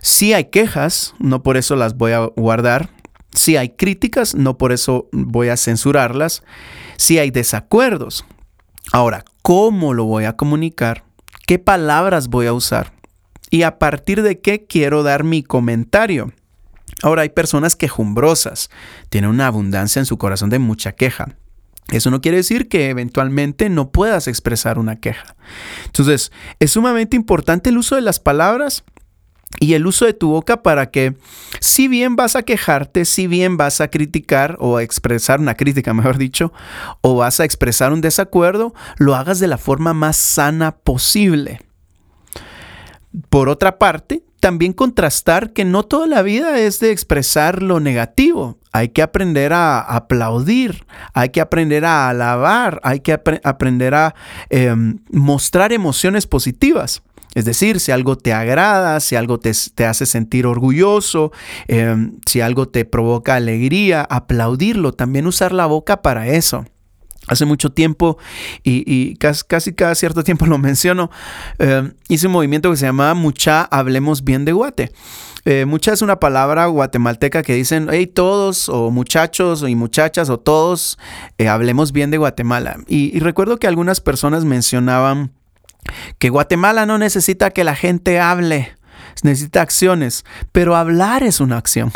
si 0.00 0.32
hay 0.32 0.46
quejas, 0.46 1.14
no 1.18 1.42
por 1.42 1.56
eso 1.56 1.76
las 1.76 1.96
voy 1.96 2.12
a 2.12 2.20
guardar. 2.36 2.90
Si 3.32 3.56
hay 3.56 3.70
críticas, 3.70 4.34
no 4.34 4.56
por 4.56 4.72
eso 4.72 5.08
voy 5.12 5.48
a 5.48 5.56
censurarlas. 5.56 6.42
Si 6.96 7.18
hay 7.18 7.30
desacuerdos. 7.30 8.24
Ahora, 8.92 9.24
¿cómo 9.42 9.94
lo 9.94 10.04
voy 10.04 10.24
a 10.24 10.36
comunicar? 10.36 11.04
Qué 11.46 11.58
palabras 11.58 12.28
voy 12.28 12.46
a 12.46 12.52
usar 12.52 12.92
y 13.50 13.62
a 13.62 13.78
partir 13.78 14.22
de 14.22 14.40
qué 14.40 14.66
quiero 14.66 15.02
dar 15.02 15.24
mi 15.24 15.42
comentario. 15.42 16.32
Ahora 17.02 17.22
hay 17.22 17.28
personas 17.28 17.76
quejumbrosas, 17.76 18.70
tienen 19.08 19.30
una 19.30 19.46
abundancia 19.46 20.00
en 20.00 20.06
su 20.06 20.18
corazón 20.18 20.50
de 20.50 20.58
mucha 20.58 20.92
queja. 20.92 21.36
Eso 21.88 22.10
no 22.10 22.20
quiere 22.20 22.38
decir 22.38 22.68
que 22.68 22.90
eventualmente 22.90 23.68
no 23.68 23.90
puedas 23.90 24.26
expresar 24.26 24.78
una 24.78 24.96
queja. 24.96 25.36
Entonces, 25.84 26.32
es 26.58 26.72
sumamente 26.72 27.14
importante 27.14 27.70
el 27.70 27.78
uso 27.78 27.94
de 27.94 28.00
las 28.00 28.18
palabras 28.18 28.82
y 29.60 29.74
el 29.74 29.86
uso 29.86 30.04
de 30.04 30.14
tu 30.14 30.28
boca 30.28 30.62
para 30.62 30.90
que 30.90 31.16
si 31.60 31.88
bien 31.88 32.16
vas 32.16 32.36
a 32.36 32.42
quejarte, 32.42 33.04
si 33.04 33.26
bien 33.26 33.56
vas 33.56 33.80
a 33.80 33.88
criticar 33.88 34.56
o 34.60 34.76
a 34.76 34.82
expresar 34.82 35.40
una 35.40 35.54
crítica, 35.54 35.94
mejor 35.94 36.18
dicho, 36.18 36.52
o 37.00 37.16
vas 37.16 37.40
a 37.40 37.44
expresar 37.44 37.92
un 37.92 38.00
desacuerdo, 38.00 38.74
lo 38.98 39.14
hagas 39.14 39.40
de 39.40 39.48
la 39.48 39.58
forma 39.58 39.94
más 39.94 40.16
sana 40.16 40.72
posible. 40.76 41.60
Por 43.30 43.48
otra 43.48 43.78
parte, 43.78 44.22
también 44.40 44.74
contrastar 44.74 45.52
que 45.52 45.64
no 45.64 45.82
toda 45.82 46.06
la 46.06 46.22
vida 46.22 46.58
es 46.58 46.78
de 46.80 46.92
expresar 46.92 47.62
lo 47.62 47.80
negativo. 47.80 48.58
Hay 48.72 48.90
que 48.90 49.02
aprender 49.02 49.52
a 49.52 49.80
aplaudir, 49.80 50.86
hay 51.14 51.30
que 51.30 51.40
aprender 51.40 51.84
a 51.84 52.10
alabar, 52.10 52.80
hay 52.84 53.00
que 53.00 53.12
aprender 53.12 53.94
a 53.94 54.14
em, 54.50 54.98
mostrar 55.10 55.72
emociones 55.72 56.26
positivas. 56.26 57.02
Es 57.36 57.44
decir, 57.44 57.80
si 57.80 57.92
algo 57.92 58.16
te 58.16 58.32
agrada, 58.32 58.98
si 58.98 59.14
algo 59.14 59.38
te, 59.38 59.50
hace 59.84 60.06
sentir 60.06 60.46
orgulloso, 60.46 61.32
em, 61.68 62.18
si 62.24 62.40
algo 62.40 62.66
te 62.66 62.86
provoca 62.86 63.34
alegría, 63.34 64.06
aplaudirlo, 64.08 64.94
también 64.94 65.26
usar 65.26 65.52
la 65.52 65.66
boca 65.66 66.00
para 66.00 66.28
eso. 66.28 66.64
Hace 67.28 67.44
mucho 67.44 67.72
tiempo, 67.72 68.16
y, 68.64 69.16
casi, 69.16 69.74
cada 69.74 69.94
cierto 69.94 70.24
tiempo 70.24 70.46
lo 70.46 70.56
menciono, 70.70 71.10
em, 71.58 71.92
hice 72.08 72.26
un 72.26 72.32
movimiento 72.32 72.70
que 72.70 72.78
se 72.78 72.86
llamaba 72.86 73.12
Mucha 73.12 73.64
Hablemos 73.64 74.24
Bien 74.24 74.46
de 74.46 74.52
Guate. 74.52 74.92
Eh, 75.44 75.66
mucha 75.66 75.92
es 75.92 76.00
una 76.00 76.18
palabra 76.18 76.64
guatemalteca 76.66 77.42
que 77.42 77.52
dicen, 77.52 77.88
hey, 77.90 78.06
todos, 78.06 78.70
o 78.70 78.90
muchachos, 78.90 79.62
y 79.68 79.74
muchachas, 79.74 80.30
o 80.30 80.38
todos, 80.38 80.98
eh, 81.36 81.48
hablemos 81.48 81.92
bien 81.92 82.10
de 82.10 82.16
Guatemala. 82.16 82.78
y 82.88 83.18
recuerdo 83.20 83.58
que 83.58 83.66
algunas 83.66 84.00
personas 84.00 84.46
mencionaban 84.46 85.32
que 86.18 86.30
Guatemala 86.30 86.86
no 86.86 86.98
necesita 86.98 87.50
que 87.50 87.64
la 87.64 87.74
gente 87.74 88.20
hable, 88.20 88.76
necesita 89.22 89.62
acciones, 89.62 90.24
pero 90.52 90.76
hablar 90.76 91.22
es 91.22 91.40
una 91.40 91.56
acción. 91.56 91.92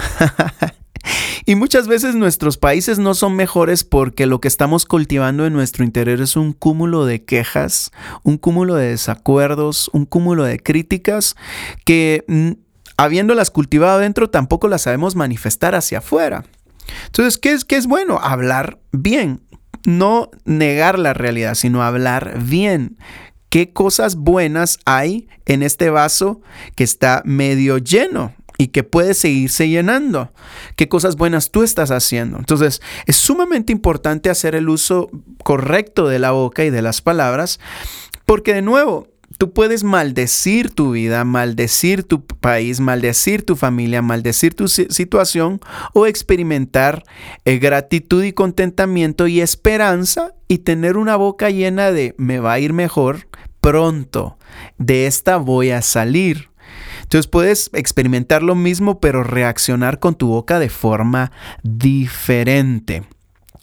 y 1.47 1.55
muchas 1.55 1.89
veces 1.89 2.15
nuestros 2.15 2.59
países 2.59 2.99
no 2.99 3.15
son 3.15 3.37
mejores 3.37 3.85
porque 3.85 4.27
lo 4.27 4.41
que 4.41 4.49
estamos 4.49 4.87
cultivando 4.87 5.47
en 5.47 5.53
nuestro 5.53 5.85
interior 5.85 6.21
es 6.21 6.37
un 6.37 6.53
cúmulo 6.53 7.05
de 7.05 7.25
quejas, 7.25 7.91
un 8.23 8.39
cúmulo 8.39 8.75
de 8.75 8.89
desacuerdos, 8.89 9.91
un 9.93 10.07
cúmulo 10.07 10.45
de 10.45 10.59
críticas 10.59 11.37
que 11.85 12.25
mm, 12.29 12.53
habiéndolas 12.97 13.51
cultivado 13.51 13.99
dentro 13.99 14.29
tampoco 14.31 14.69
las 14.69 14.83
sabemos 14.83 15.17
manifestar 15.17 15.75
hacia 15.75 15.99
afuera. 15.99 16.45
Entonces, 17.07 17.39
¿qué 17.39 17.53
es, 17.53 17.65
qué 17.65 17.77
es 17.77 17.87
bueno? 17.87 18.19
Hablar 18.21 18.79
bien, 18.93 19.41
no 19.85 20.31
negar 20.45 20.99
la 20.99 21.15
realidad, 21.15 21.55
sino 21.55 21.83
hablar 21.83 22.39
bien 22.43 22.99
qué 23.51 23.73
cosas 23.73 24.17
buenas 24.17 24.79
hay 24.87 25.29
en 25.45 25.63
este 25.63 25.91
vaso 25.91 26.41
que 26.77 26.85
está 26.85 27.23
medio 27.25 27.79
lleno 27.79 28.33
y 28.57 28.69
que 28.69 28.85
puede 28.85 29.15
seguirse 29.15 29.69
llenando. 29.69 30.33
¿Qué 30.77 30.89
cosas 30.89 31.17
buenas 31.17 31.51
tú 31.51 31.63
estás 31.63 31.91
haciendo? 31.91 32.39
Entonces, 32.39 32.81
es 33.07 33.17
sumamente 33.17 33.73
importante 33.73 34.31
hacer 34.31 34.55
el 34.55 34.69
uso 34.69 35.11
correcto 35.43 36.09
de 36.09 36.19
la 36.19 36.31
boca 36.33 36.65
y 36.65 36.71
de 36.71 36.83
las 36.83 37.01
palabras, 37.01 37.59
porque 38.27 38.55
de 38.55 38.63
nuevo, 38.63 39.09
tú 39.41 39.55
puedes 39.55 39.85
maldecir 39.85 40.69
tu 40.69 40.91
vida, 40.91 41.25
maldecir 41.25 42.03
tu 42.05 42.27
país, 42.27 42.79
maldecir 42.79 43.43
tu 43.43 43.57
familia, 43.57 44.03
maldecir 44.03 44.53
tu 44.53 44.69
situación 44.69 45.61
o 45.95 46.05
experimentar 46.05 47.05
eh, 47.47 47.57
gratitud 47.57 48.23
y 48.23 48.35
contentamiento 48.35 49.27
y 49.29 49.41
esperanza 49.41 50.35
y 50.47 50.59
tener 50.59 50.99
una 50.99 51.17
boca 51.17 51.49
llena 51.49 51.91
de 51.91 52.15
me 52.19 52.39
va 52.39 52.53
a 52.53 52.59
ir 52.59 52.75
mejor 52.75 53.29
pronto, 53.63 54.37
de 54.77 55.07
esta 55.07 55.39
voy 55.39 55.71
a 55.71 55.81
salir. 55.81 56.51
Entonces 57.05 57.27
puedes 57.27 57.71
experimentar 57.73 58.43
lo 58.43 58.55
mismo, 58.55 59.01
pero 59.01 59.25
reaccionar 59.25 60.01
con 60.01 60.17
tu 60.17 60.29
boca 60.29 60.59
de 60.59 60.69
forma 60.69 61.33
diferente. 61.63 63.05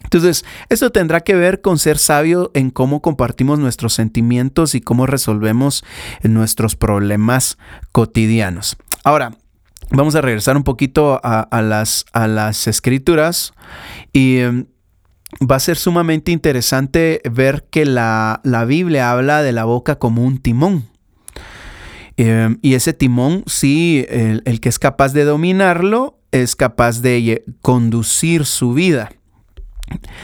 Entonces, 0.07 0.45
esto 0.69 0.89
tendrá 0.89 1.19
que 1.21 1.35
ver 1.35 1.61
con 1.61 1.77
ser 1.77 1.97
sabio 1.97 2.49
en 2.53 2.69
cómo 2.69 3.01
compartimos 3.01 3.59
nuestros 3.59 3.93
sentimientos 3.93 4.73
y 4.73 4.79
cómo 4.79 5.05
resolvemos 5.05 5.83
nuestros 6.23 6.77
problemas 6.77 7.57
cotidianos. 7.91 8.77
Ahora, 9.03 9.33
vamos 9.91 10.15
a 10.15 10.21
regresar 10.21 10.55
un 10.55 10.63
poquito 10.63 11.19
a, 11.21 11.61
las, 11.61 12.05
a 12.13 12.27
las 12.27 12.67
escrituras 12.67 13.53
y 14.13 14.37
em, 14.37 14.65
va 15.39 15.57
a 15.57 15.59
ser 15.59 15.75
sumamente 15.75 16.31
interesante 16.31 17.21
ver 17.29 17.65
que 17.69 17.85
la, 17.85 18.39
Biblia 18.65 19.11
habla 19.11 19.43
de 19.43 19.51
la 19.51 19.65
boca 19.65 19.99
como 19.99 20.23
un 20.23 20.37
timón. 20.37 20.85
Em, 22.15 22.59
y 22.61 22.75
ese 22.75 22.93
timón, 22.93 23.43
sí, 23.45 24.05
el, 24.09 24.59
que 24.61 24.69
es 24.69 24.79
capaz 24.79 25.13
de 25.13 25.25
dominarlo, 25.25 26.19
es 26.31 26.55
capaz 26.55 27.01
de 27.01 27.43
conducir 27.61 28.45
su 28.45 28.73
vida. 28.73 29.11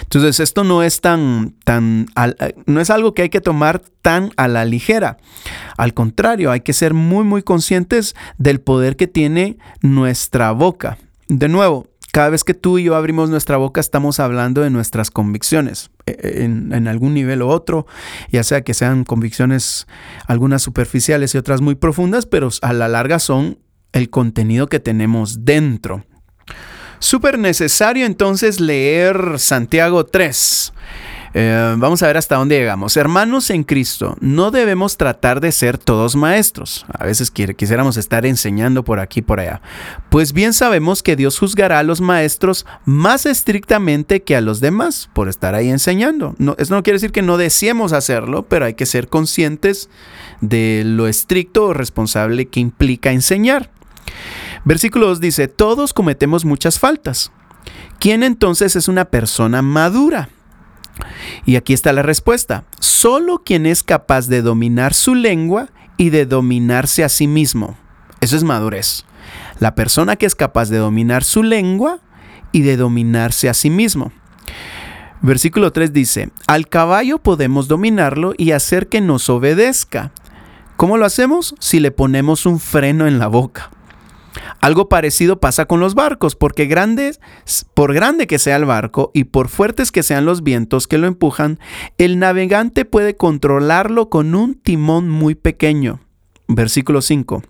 Entonces, 0.02 0.40
esto 0.40 0.64
no 0.64 0.84
es 0.84 1.02
tan, 1.02 1.56
tan, 1.64 2.08
no 2.66 2.82
es 2.82 2.90
algo 2.90 3.14
que 3.14 3.24
hay 3.24 3.30
que 3.30 3.42
tomar 3.42 3.82
tan 4.02 4.32
a 4.38 4.48
la 4.48 4.66
ligera. 4.66 5.18
Al 5.78 5.94
contrario, 5.94 6.52
hay 6.52 6.62
que 6.62 6.74
ser 6.74 6.94
muy, 6.94 7.24
muy 7.24 7.44
conscientes 7.44 8.16
del 8.38 8.60
poder 8.60 8.96
que 8.96 9.08
tiene 9.08 9.58
nuestra 9.82 10.52
boca. 10.52 10.98
De 11.30 11.48
nuevo, 11.48 11.88
cada 12.14 12.30
vez 12.30 12.44
que 12.44 12.54
tú 12.54 12.78
y 12.78 12.84
yo 12.84 12.96
abrimos 12.96 13.32
nuestra 13.32 13.58
boca 13.58 13.82
estamos 13.82 14.20
hablando 14.20 14.62
de 14.62 14.70
nuestras 14.70 15.10
convicciones 15.10 15.90
eh, 16.06 16.16
eh, 16.22 16.44
en, 16.44 16.88
algún 16.88 17.16
nivel 17.16 17.42
u 17.42 17.48
otro, 17.48 17.88
ya 18.32 18.44
sea 18.44 18.62
que 18.62 18.76
sean 18.76 19.04
convicciones 19.04 19.88
algunas 20.28 20.62
superficiales 20.62 21.34
y 21.34 21.40
otras 21.40 21.62
muy 21.62 21.74
profundas, 21.74 22.28
pero 22.28 22.50
a 22.62 22.72
la 22.72 22.88
larga 22.88 23.18
son 23.18 23.58
el 23.94 24.12
contenido 24.12 24.68
que 24.68 24.80
tenemos 24.80 25.44
dentro. 25.44 26.06
Súper 27.04 27.38
necesario 27.38 28.06
entonces 28.06 28.62
leer 28.62 29.34
Santiago 29.36 30.06
3. 30.06 30.74
Eh, 31.34 31.76
vamos 31.78 32.02
a 32.02 32.08
ver 32.08 32.16
hasta 32.16 32.38
dónde 32.38 32.58
llegamos. 32.58 32.96
Hermanos 32.96 33.50
en 33.50 33.66
Cristo, 33.66 34.16
no 34.22 34.52
debemos 34.52 34.96
tratar 34.96 35.42
de 35.42 35.52
ser 35.52 35.78
todos 35.78 36.16
maestros. 36.16 36.86
A 36.98 37.06
veces 37.06 37.30
quisiéramos 37.30 37.98
estar 37.98 38.26
enseñando 38.26 38.86
por 38.86 39.02
aquí 39.02 39.20
y 39.20 39.22
por 39.22 39.42
allá. 39.42 39.62
Pues 40.08 40.32
bien 40.32 40.54
sabemos 40.54 41.04
que 41.04 41.18
Dios 41.18 41.38
juzgará 41.38 41.80
a 41.80 41.84
los 41.84 42.00
maestros 42.00 42.66
más 42.86 43.26
estrictamente 43.26 44.22
que 44.24 44.38
a 44.38 44.42
los 44.42 44.62
demás 44.62 45.10
por 45.12 45.28
estar 45.28 45.56
ahí 45.56 45.68
enseñando. 45.68 46.36
No, 46.38 46.56
eso 46.58 46.74
no 46.74 46.84
quiere 46.84 46.96
decir 46.96 47.12
que 47.12 47.22
no 47.22 47.36
deseemos 47.36 47.92
hacerlo, 47.92 48.44
pero 48.44 48.64
hay 48.64 48.76
que 48.76 48.86
ser 48.86 49.10
conscientes 49.10 49.90
de 50.40 50.84
lo 50.86 51.10
estricto 51.10 51.66
o 51.66 51.74
responsable 51.74 52.46
que 52.46 52.62
implica 52.62 53.12
enseñar. 53.12 53.72
Versículo 54.66 55.08
2 55.08 55.20
dice, 55.20 55.48
todos 55.48 55.94
cometemos 55.94 56.46
muchas 56.46 56.80
faltas. 56.80 57.32
¿Quién 58.00 58.24
entonces 58.24 58.76
es 58.76 58.88
una 58.88 59.06
persona 59.06 59.62
madura? 59.62 60.30
Y 61.46 61.56
aquí 61.56 61.74
está 61.74 61.92
la 61.94 62.02
respuesta. 62.02 62.66
Solo 62.80 63.40
quien 63.40 63.66
es 63.66 63.84
capaz 63.84 64.28
de 64.28 64.42
dominar 64.42 64.94
su 64.94 65.16
lengua 65.16 65.70
y 65.98 66.10
de 66.10 66.26
dominarse 66.26 67.04
a 67.04 67.10
sí 67.10 67.28
mismo. 67.28 67.78
Eso 68.22 68.36
es 68.38 68.44
madurez. 68.44 69.06
La 69.60 69.76
persona 69.76 70.16
que 70.16 70.26
es 70.26 70.36
capaz 70.36 70.70
de 70.70 70.78
dominar 70.78 71.24
su 71.24 71.44
lengua 71.44 72.00
y 72.52 72.62
de 72.62 72.78
dominarse 72.78 73.50
a 73.50 73.54
sí 73.54 73.70
mismo. 73.70 74.12
Versículo 75.22 75.72
3 75.72 75.94
dice, 75.94 76.32
al 76.48 76.68
caballo 76.68 77.18
podemos 77.18 77.68
dominarlo 77.68 78.34
y 78.38 78.52
hacer 78.52 78.88
que 78.88 79.02
nos 79.02 79.30
obedezca. 79.30 80.12
¿Cómo 80.76 80.98
lo 80.98 81.06
hacemos? 81.06 81.56
Si 81.60 81.80
le 81.80 81.92
ponemos 81.92 82.46
un 82.46 82.60
freno 82.60 83.08
en 83.08 83.20
la 83.20 83.28
boca. 83.28 83.72
Algo 84.62 84.90
parecido 84.90 85.40
pasa 85.40 85.66
con 85.66 85.80
los 85.80 85.96
barcos, 85.96 86.36
porque 86.36 86.68
por 87.74 87.94
grande 87.94 88.28
que 88.28 88.40
sea 88.40 88.56
el 88.56 88.66
barco 88.66 89.12
y 89.14 89.26
por 89.26 89.50
fuertes 89.50 89.92
que 89.92 90.04
sean 90.04 90.26
los 90.26 90.44
vientos 90.44 90.88
que 90.88 90.98
lo 90.98 91.08
empujan, 91.08 91.60
el 91.98 92.20
navegante 92.20 92.86
puede 92.86 93.16
controlarlo 93.16 94.10
con 94.10 94.36
un 94.36 94.56
timón 94.56 95.10
muy 95.10 95.36
pequeño. 95.36 96.00
Versículo 96.48 97.02
5. 97.02 97.44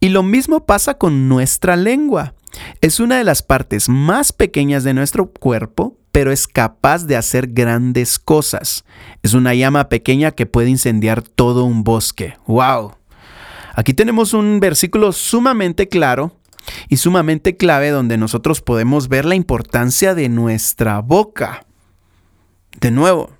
Y 0.00 0.08
lo 0.10 0.22
mismo 0.22 0.66
pasa 0.66 0.94
con 0.94 1.28
nuestra 1.28 1.76
lengua. 1.76 2.34
Es 2.80 3.00
una 3.00 3.18
de 3.18 3.24
las 3.24 3.42
partes 3.42 3.88
más 3.88 4.32
pequeñas 4.32 4.84
de 4.84 4.94
nuestro 4.94 5.30
cuerpo, 5.30 5.96
pero 6.12 6.32
es 6.32 6.48
capaz 6.48 7.06
de 7.06 7.16
hacer 7.16 7.48
grandes 7.48 8.18
cosas. 8.18 8.84
Es 9.22 9.34
una 9.34 9.54
llama 9.54 9.88
pequeña 9.88 10.32
que 10.32 10.46
puede 10.46 10.70
incendiar 10.70 11.22
todo 11.22 11.64
un 11.64 11.84
bosque. 11.84 12.36
¡Wow! 12.46 12.97
Aquí 13.78 13.94
tenemos 13.94 14.34
un 14.34 14.58
versículo 14.58 15.12
sumamente 15.12 15.86
claro 15.86 16.32
y 16.88 16.96
sumamente 16.96 17.56
clave 17.56 17.90
donde 17.90 18.18
nosotros 18.18 18.60
podemos 18.60 19.06
ver 19.06 19.24
la 19.24 19.36
importancia 19.36 20.16
de 20.16 20.28
nuestra 20.28 20.98
boca. 20.98 21.64
De 22.80 22.90
nuevo, 22.90 23.30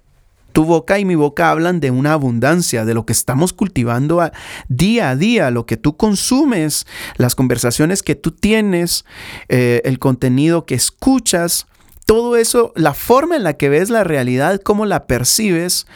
tu 0.53 0.65
boca 0.65 1.01
y 1.01 1.05
mi 1.05 1.17
boca 1.17 1.51
hablan 1.51 1.81
de 1.81 1.91
una 1.91 2.13
abundancia, 2.13 2.85
de 2.85 2.95
lo 2.95 3.05
que 3.05 3.15
estamos 3.15 3.53
cultivando 3.53 4.31
día 4.69 5.11
a 5.11 5.17
día, 5.17 5.51
lo 5.51 5.67
que 5.67 5.77
tú 5.77 5.97
consumes, 5.97 6.87
las 7.17 7.35
conversaciones 7.35 8.05
que 8.05 8.15
tú 8.15 8.31
tienes, 8.31 9.05
eh, 9.49 9.83
el 9.85 9.99
contenido 9.99 10.67
que 10.67 10.77
escuchas 10.77 11.67
todo 12.09 12.37
eso, 12.37 12.73
la 12.75 12.95
forma 12.95 13.37
en 13.37 13.43
la 13.43 13.59
que 13.59 13.69
ves 13.69 13.91
la 13.91 14.03
realidad, 14.03 14.63
cómo 14.65 14.87
la 14.87 15.07
percibes, 15.07 15.87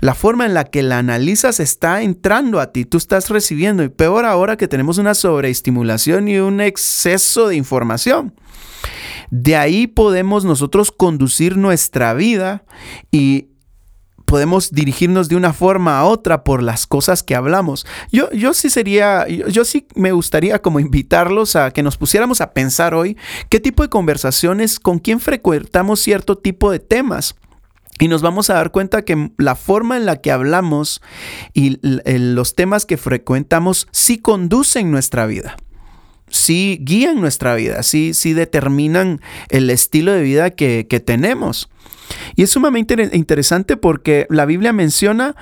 la 0.00 0.14
forma 0.14 0.46
en 0.46 0.54
la 0.54 0.64
que 0.64 0.82
la 0.82 0.96
analizas 0.96 1.60
está 1.60 2.00
entrando 2.00 2.58
a 2.58 2.72
ti, 2.72 2.86
tú 2.86 2.96
estás 2.96 3.28
recibiendo. 3.28 3.82
Y 3.82 3.90
peor 3.90 4.24
ahora 4.24 4.56
que 4.56 4.66
tenemos 4.66 4.96
una 4.96 5.12
sobreestimulación 5.12 6.26
y 6.26 6.38
un 6.38 6.62
exceso 6.62 7.48
de 7.48 7.56
información. 7.56 8.32
De 9.30 9.56
ahí 9.56 9.86
podemos 9.86 10.46
nosotros 10.46 10.90
conducir 10.90 11.58
nuestra 11.58 12.14
vida 12.14 12.64
y 13.10 13.47
podemos 14.28 14.70
dirigirnos 14.70 15.28
de 15.30 15.36
una 15.36 15.54
forma 15.54 15.98
a 15.98 16.04
otra 16.04 16.44
por 16.44 16.62
las 16.62 16.86
cosas 16.86 17.22
que 17.22 17.34
hablamos. 17.34 17.86
Yo, 18.12 18.30
yo 18.30 18.52
sí 18.52 18.68
sería, 18.68 19.26
yo, 19.26 19.64
sí 19.64 19.86
me 19.94 20.12
gustaría 20.12 20.60
como 20.60 20.80
invitarlos 20.80 21.56
a 21.56 21.70
que 21.70 21.82
nos 21.82 21.96
pusiéramos 21.96 22.42
a 22.42 22.52
pensar 22.52 22.94
hoy 22.94 23.16
qué 23.48 23.58
tipo 23.58 23.82
de 23.82 23.88
conversaciones, 23.88 24.78
con 24.78 24.98
quién 24.98 25.18
frecuentamos 25.18 26.00
cierto 26.00 26.36
tipo 26.36 26.70
de 26.70 26.78
temas. 26.78 27.36
Y 27.98 28.08
nos 28.08 28.20
vamos 28.20 28.50
a 28.50 28.54
dar 28.54 28.70
cuenta 28.70 29.02
que 29.02 29.32
la 29.38 29.56
forma 29.56 29.96
en 29.96 30.04
la 30.04 30.20
que 30.20 30.30
hablamos 30.30 31.00
y 31.54 31.78
los 31.82 32.54
temas 32.54 32.84
que 32.86 32.98
frecuentamos 32.98 33.88
sí 33.90 34.18
conducen 34.18 34.90
nuestra 34.90 35.26
vida 35.26 35.56
sí 36.30 36.78
guían 36.82 37.20
nuestra 37.20 37.54
vida, 37.54 37.82
sí, 37.82 38.14
sí 38.14 38.32
determinan 38.32 39.20
el 39.48 39.70
estilo 39.70 40.12
de 40.12 40.22
vida 40.22 40.50
que, 40.50 40.86
que 40.88 41.00
tenemos. 41.00 41.68
Y 42.36 42.42
es 42.42 42.50
sumamente 42.50 43.10
interesante 43.12 43.76
porque 43.76 44.26
la 44.30 44.46
Biblia 44.46 44.72
menciona, 44.72 45.34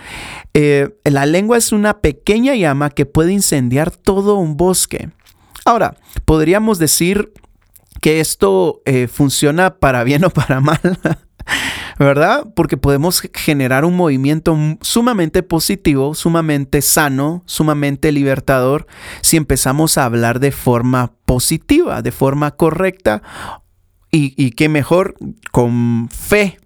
eh, 0.54 0.90
la 1.04 1.26
lengua 1.26 1.56
es 1.56 1.72
una 1.72 2.00
pequeña 2.00 2.54
llama 2.54 2.90
que 2.90 3.06
puede 3.06 3.32
incendiar 3.32 3.90
todo 3.90 4.36
un 4.36 4.56
bosque. 4.56 5.10
Ahora, 5.64 5.96
podríamos 6.24 6.78
decir 6.78 7.32
que 8.00 8.20
esto 8.20 8.82
eh, 8.84 9.08
funciona 9.08 9.76
para 9.76 10.04
bien 10.04 10.24
o 10.24 10.30
para 10.30 10.60
mal. 10.60 10.80
¿Verdad? 11.98 12.46
Porque 12.54 12.76
podemos 12.76 13.22
generar 13.34 13.84
un 13.84 13.96
movimiento 13.96 14.56
sumamente 14.80 15.42
positivo, 15.42 16.14
sumamente 16.14 16.82
sano, 16.82 17.42
sumamente 17.46 18.12
libertador, 18.12 18.86
si 19.22 19.36
empezamos 19.36 19.98
a 19.98 20.04
hablar 20.04 20.40
de 20.40 20.52
forma 20.52 21.12
positiva, 21.24 22.02
de 22.02 22.12
forma 22.12 22.52
correcta 22.52 23.22
y, 24.10 24.34
y 24.36 24.52
qué 24.52 24.68
mejor 24.68 25.16
con 25.50 26.08
fe, 26.10 26.58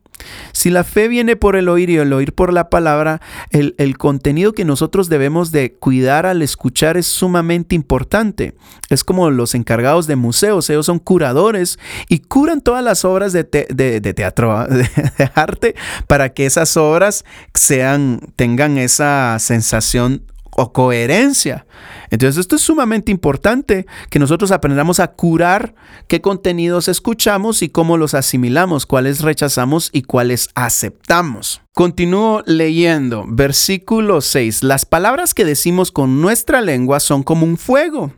si 0.53 0.71
la 0.71 0.85
fe 0.85 1.09
viene 1.09 1.37
por 1.37 1.57
el 1.57 1.69
oír 1.69 1.91
y 1.91 1.97
el 1.97 2.13
oír 2.13 2.33
por 2.33 2.53
la 2.53 2.71
palabra, 2.71 3.21
el, 3.51 3.75
contenido 3.99 4.53
que 4.53 4.65
nosotros 4.65 5.09
debemos 5.09 5.53
de 5.53 5.75
cuidar 5.75 6.27
al 6.27 6.43
escuchar 6.43 6.97
es 6.97 7.07
sumamente 7.07 7.75
importante. 7.75 8.55
Es 8.89 9.05
como 9.05 9.31
los 9.31 9.55
encargados 9.55 10.07
de 10.07 10.17
museos, 10.17 10.69
ellos 10.71 10.87
son 10.87 10.99
curadores 10.99 11.79
y 12.09 12.21
curan 12.21 12.61
todas 12.61 12.83
las 12.83 13.05
obras 13.05 13.33
de, 13.33 13.45
de 13.45 14.15
teatro, 14.15 14.53
¿ah? 14.53 14.67
de, 14.69 14.89
arte, 15.35 15.75
para 16.07 16.31
que 16.31 16.47
esas 16.47 16.77
obras 16.77 17.25
sean, 17.55 18.21
tengan 18.37 18.79
esa 18.79 19.39
sensación 19.39 20.23
coherencia. 20.69 21.67
Entonces 22.11 22.39
esto 22.39 22.57
es 22.57 22.63
sumamente 22.63 23.11
importante, 23.11 23.87
que 24.11 24.19
nosotros 24.19 24.51
aprendamos 24.51 25.01
a 25.01 25.09
curar 25.09 25.75
qué 26.09 26.21
contenidos 26.21 26.89
escuchamos 26.89 27.63
y 27.63 27.69
cómo 27.69 27.97
los 27.97 28.15
asimilamos, 28.15 28.87
cuáles 28.87 29.23
rechazamos 29.23 29.91
y 29.93 30.03
cuáles 30.03 30.51
aceptamos. 30.55 31.63
Continúo 31.75 32.43
leyendo, 32.47 33.25
versículo 33.29 34.21
6. 34.21 34.63
Las 34.63 34.85
palabras 34.85 35.35
que 35.35 35.45
decimos 35.45 35.93
con 35.93 36.21
nuestra 36.21 36.61
lengua 36.61 37.01
son 37.01 37.23
como 37.23 37.47
un 37.47 37.57
fuego. 37.57 38.13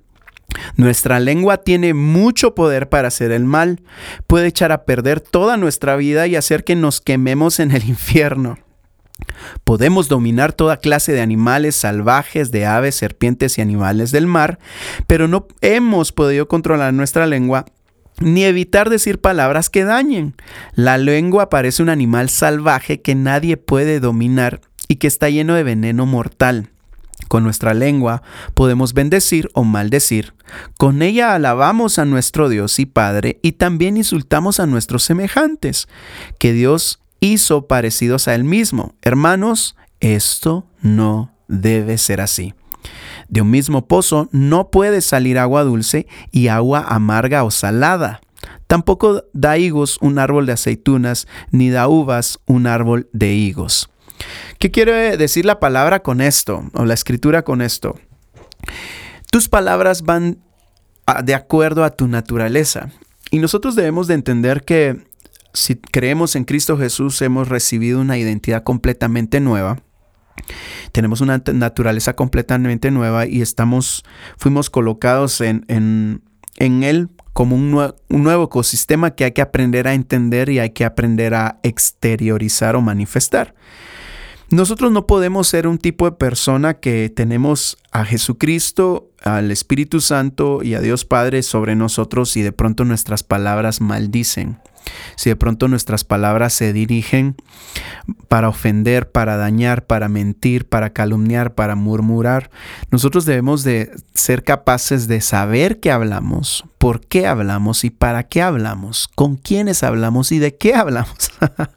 Nuestra 0.76 1.20
lengua 1.20 1.58
tiene 1.58 1.94
mucho 1.94 2.54
poder 2.54 2.88
para 2.88 3.08
hacer 3.08 3.32
el 3.32 3.44
mal. 3.44 3.82
Puede 4.26 4.48
echar 4.48 4.72
a 4.72 4.84
perder 4.84 5.20
toda 5.20 5.56
nuestra 5.56 5.96
vida 5.96 6.26
y 6.26 6.36
hacer 6.36 6.64
que 6.64 6.76
nos 6.76 7.00
quememos 7.00 7.60
en 7.60 7.70
el 7.72 7.84
infierno. 7.88 8.58
Podemos 9.64 10.08
dominar 10.08 10.52
toda 10.52 10.78
clase 10.78 11.12
de 11.12 11.20
animales 11.20 11.76
salvajes, 11.76 12.50
de 12.50 12.66
aves, 12.66 12.94
serpientes 12.94 13.58
y 13.58 13.60
animales 13.62 14.10
del 14.12 14.26
mar, 14.26 14.58
pero 15.06 15.28
no 15.28 15.46
hemos 15.60 16.12
podido 16.12 16.48
controlar 16.48 16.92
nuestra 16.94 17.26
lengua 17.26 17.66
ni 18.20 18.44
evitar 18.44 18.90
decir 18.90 19.20
palabras 19.20 19.70
que 19.70 19.84
dañen. 19.84 20.34
La 20.74 20.98
lengua 20.98 21.50
parece 21.50 21.82
un 21.82 21.88
animal 21.88 22.28
salvaje 22.28 23.00
que 23.00 23.14
nadie 23.14 23.56
puede 23.56 24.00
dominar 24.00 24.60
y 24.88 24.96
que 24.96 25.06
está 25.06 25.30
lleno 25.30 25.54
de 25.54 25.62
veneno 25.62 26.06
mortal. 26.06 26.70
Con 27.28 27.44
nuestra 27.44 27.72
lengua 27.72 28.22
podemos 28.54 28.94
bendecir 28.94 29.48
o 29.54 29.64
maldecir. 29.64 30.34
Con 30.78 31.02
ella 31.02 31.34
alabamos 31.34 31.98
a 31.98 32.04
nuestro 32.04 32.48
Dios 32.48 32.78
y 32.78 32.86
Padre 32.86 33.38
y 33.42 33.52
también 33.52 33.96
insultamos 33.96 34.60
a 34.60 34.66
nuestros 34.66 35.02
semejantes, 35.04 35.88
que 36.38 36.52
Dios 36.52 37.01
hizo 37.22 37.68
parecidos 37.68 38.26
a 38.28 38.34
Él 38.34 38.44
mismo. 38.44 38.94
Hermanos, 39.00 39.76
esto 40.00 40.66
no 40.82 41.32
debe 41.46 41.96
ser 41.96 42.20
así. 42.20 42.52
De 43.28 43.40
un 43.40 43.50
mismo 43.50 43.86
pozo 43.86 44.28
no 44.32 44.70
puede 44.70 45.00
salir 45.00 45.38
agua 45.38 45.62
dulce 45.62 46.08
y 46.32 46.48
agua 46.48 46.84
amarga 46.86 47.44
o 47.44 47.50
salada. 47.50 48.20
Tampoco 48.66 49.24
da 49.32 49.56
higos 49.56 49.98
un 50.00 50.18
árbol 50.18 50.46
de 50.46 50.52
aceitunas, 50.52 51.28
ni 51.52 51.70
da 51.70 51.86
uvas 51.86 52.40
un 52.44 52.66
árbol 52.66 53.08
de 53.12 53.32
higos. 53.32 53.88
¿Qué 54.58 54.72
quiere 54.72 55.16
decir 55.16 55.44
la 55.46 55.60
palabra 55.60 56.02
con 56.02 56.20
esto? 56.20 56.64
O 56.74 56.84
la 56.84 56.94
escritura 56.94 57.42
con 57.42 57.62
esto. 57.62 57.98
Tus 59.30 59.48
palabras 59.48 60.02
van 60.02 60.38
de 61.22 61.34
acuerdo 61.34 61.84
a 61.84 61.90
tu 61.90 62.08
naturaleza. 62.08 62.90
Y 63.30 63.38
nosotros 63.38 63.76
debemos 63.76 64.08
de 64.08 64.14
entender 64.14 64.64
que 64.64 65.11
si 65.52 65.76
creemos 65.76 66.36
en 66.36 66.44
Cristo 66.44 66.78
Jesús 66.78 67.20
hemos 67.22 67.48
recibido 67.48 68.00
una 68.00 68.18
identidad 68.18 68.62
completamente 68.62 69.40
nueva. 69.40 69.82
Tenemos 70.92 71.20
una 71.20 71.42
naturaleza 71.52 72.14
completamente 72.14 72.90
nueva 72.90 73.26
y 73.26 73.42
estamos, 73.42 74.04
fuimos 74.36 74.70
colocados 74.70 75.40
en, 75.40 75.64
en, 75.68 76.22
en 76.56 76.82
Él 76.82 77.10
como 77.32 77.56
un, 77.56 77.74
un, 77.74 78.22
nuevo 78.22 78.44
ecosistema 78.44 79.12
que 79.12 79.24
hay 79.24 79.32
que 79.32 79.42
aprender 79.42 79.88
a 79.88 79.94
entender 79.94 80.48
y 80.48 80.58
hay 80.58 80.70
que 80.70 80.84
aprender 80.84 81.34
a 81.34 81.60
exteriorizar 81.62 82.76
o 82.76 82.82
manifestar. 82.82 83.54
Nosotros 84.50 84.92
no 84.92 85.06
podemos 85.06 85.48
ser 85.48 85.66
un 85.66 85.78
tipo 85.78 86.04
de 86.04 86.16
persona 86.16 86.74
que 86.74 87.08
tenemos 87.08 87.78
a 87.90 88.04
Jesucristo, 88.04 89.10
al 89.22 89.50
Espíritu 89.50 90.02
Santo 90.02 90.62
y 90.62 90.74
a 90.74 90.80
Dios 90.80 91.06
Padre 91.06 91.42
sobre 91.42 91.74
nosotros 91.74 92.36
y 92.36 92.42
de 92.42 92.52
pronto 92.52 92.84
nuestras 92.84 93.22
palabras 93.22 93.80
maldicen. 93.80 94.58
Si 95.16 95.30
de 95.30 95.36
pronto 95.36 95.68
nuestras 95.68 96.04
palabras 96.04 96.52
se 96.52 96.72
dirigen 96.72 97.36
para 98.28 98.48
ofender, 98.48 99.10
para 99.10 99.36
dañar, 99.36 99.86
para 99.86 100.08
mentir, 100.08 100.68
para 100.68 100.90
calumniar, 100.90 101.54
para 101.54 101.74
murmurar, 101.74 102.50
nosotros 102.90 103.24
debemos 103.24 103.64
de 103.64 103.90
ser 104.14 104.44
capaces 104.44 105.08
de 105.08 105.20
saber 105.20 105.80
qué 105.80 105.90
hablamos, 105.90 106.64
por 106.78 107.00
qué 107.00 107.26
hablamos 107.26 107.84
y 107.84 107.90
para 107.90 108.24
qué 108.24 108.42
hablamos, 108.42 109.08
con 109.14 109.36
quiénes 109.36 109.82
hablamos 109.82 110.32
y 110.32 110.38
de 110.38 110.56
qué 110.56 110.74
hablamos. 110.74 111.30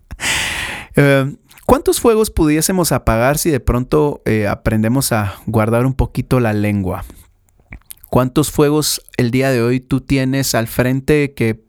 Eh, 0.97 1.35
¿Cuántos 1.65 1.99
fuegos 1.99 2.29
pudiésemos 2.29 2.93
apagar 2.93 3.37
si 3.37 3.49
de 3.49 3.59
pronto 3.59 4.21
eh, 4.23 4.47
aprendemos 4.47 5.11
a 5.11 5.35
guardar 5.45 5.85
un 5.85 5.93
poquito 5.93 6.39
la 6.39 6.53
lengua? 6.53 7.03
¿Cuántos 8.09 8.51
fuegos 8.51 9.01
el 9.17 9.31
día 9.31 9.49
de 9.49 9.61
hoy 9.61 9.79
tú 9.79 9.99
tienes 9.99 10.55
al 10.55 10.67
frente 10.67 11.33
que 11.33 11.64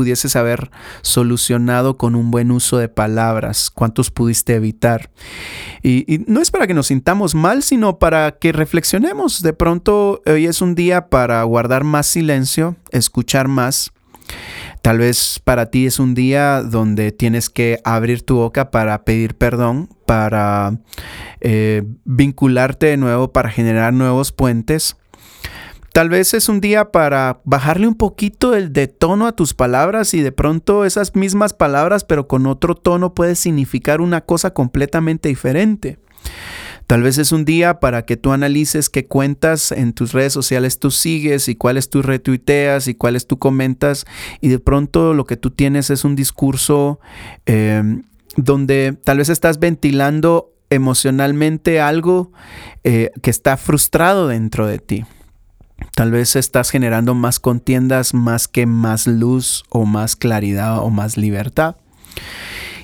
pudieses 0.00 0.34
haber 0.34 0.70
solucionado 1.02 1.98
con 1.98 2.14
un 2.14 2.30
buen 2.30 2.50
uso 2.52 2.78
de 2.78 2.88
palabras? 2.88 3.70
¿Cuántos 3.70 4.10
pudiste 4.10 4.54
evitar? 4.54 5.10
Y, 5.82 6.24
no 6.26 6.40
es 6.40 6.50
para 6.50 6.66
que 6.66 6.72
nos 6.72 6.86
sintamos 6.86 7.34
mal, 7.34 7.62
sino 7.62 7.98
para 7.98 8.30
que 8.38 8.52
reflexionemos. 8.52 9.42
De 9.42 9.52
pronto 9.52 10.22
hoy 10.24 10.46
es 10.46 10.62
un 10.62 10.74
día 10.74 11.10
para 11.10 11.42
guardar 11.42 11.84
más 11.84 12.06
silencio, 12.06 12.76
escuchar 12.92 13.48
más 13.48 13.92
Tal 14.80 14.96
vez 14.96 15.38
para 15.44 15.66
ti 15.66 15.84
es 15.84 15.98
un 15.98 16.14
día 16.14 16.62
donde 16.62 17.12
tienes 17.12 17.50
que 17.50 17.78
abrir 17.84 18.22
tu 18.22 18.36
boca 18.36 18.70
para 18.70 19.04
pedir 19.04 19.34
perdón, 19.34 19.90
para 20.06 20.78
eh, 21.42 21.82
vincularte 22.06 22.86
de 22.86 22.96
nuevo, 22.96 23.30
para 23.30 23.50
generar 23.50 23.92
nuevos 23.92 24.32
puentes. 24.32 24.96
Tal 25.92 26.08
vez 26.08 26.34
es 26.34 26.48
un 26.48 26.60
día 26.60 26.92
para 26.92 27.40
bajarle 27.44 27.88
un 27.88 27.96
poquito 27.96 28.54
el 28.54 28.72
de 28.72 28.86
tono 28.86 29.26
a 29.26 29.32
tus 29.32 29.54
palabras 29.54 30.14
y 30.14 30.20
de 30.20 30.30
pronto 30.30 30.84
esas 30.84 31.16
mismas 31.16 31.52
palabras 31.52 32.04
pero 32.04 32.28
con 32.28 32.46
otro 32.46 32.76
tono 32.76 33.12
puede 33.12 33.34
significar 33.34 34.00
una 34.00 34.20
cosa 34.20 34.54
completamente 34.54 35.28
diferente. 35.28 35.98
Tal 36.86 37.02
vez 37.02 37.18
es 37.18 37.32
un 37.32 37.44
día 37.44 37.80
para 37.80 38.04
que 38.04 38.16
tú 38.16 38.32
analices 38.32 38.88
qué 38.88 39.06
cuentas 39.06 39.72
en 39.72 39.92
tus 39.92 40.12
redes 40.12 40.32
sociales 40.32 40.78
tú 40.78 40.92
sigues 40.92 41.48
y 41.48 41.56
cuáles 41.56 41.90
tú 41.90 42.02
retuiteas 42.02 42.86
y 42.86 42.94
cuáles 42.94 43.26
tú 43.26 43.38
comentas 43.38 44.06
y 44.40 44.48
de 44.48 44.58
pronto 44.60 45.12
lo 45.12 45.24
que 45.24 45.36
tú 45.36 45.50
tienes 45.50 45.90
es 45.90 46.04
un 46.04 46.14
discurso 46.14 47.00
em, 47.46 48.04
donde 48.36 48.96
tal 49.04 49.18
vez 49.18 49.28
estás 49.28 49.58
ventilando 49.58 50.52
emocionalmente 50.68 51.80
algo 51.80 52.32
eh, 52.84 53.10
que 53.22 53.30
está 53.30 53.56
frustrado 53.56 54.28
dentro 54.28 54.66
de 54.66 54.78
ti. 54.78 55.04
Tal 56.00 56.12
vez 56.12 56.34
estás 56.34 56.70
generando 56.70 57.14
más 57.14 57.38
contiendas 57.40 58.14
más 58.14 58.48
que 58.48 58.64
más 58.64 59.06
luz 59.06 59.64
o 59.68 59.84
más 59.84 60.16
claridad 60.16 60.78
o 60.78 60.88
más 60.88 61.18
libertad. 61.18 61.76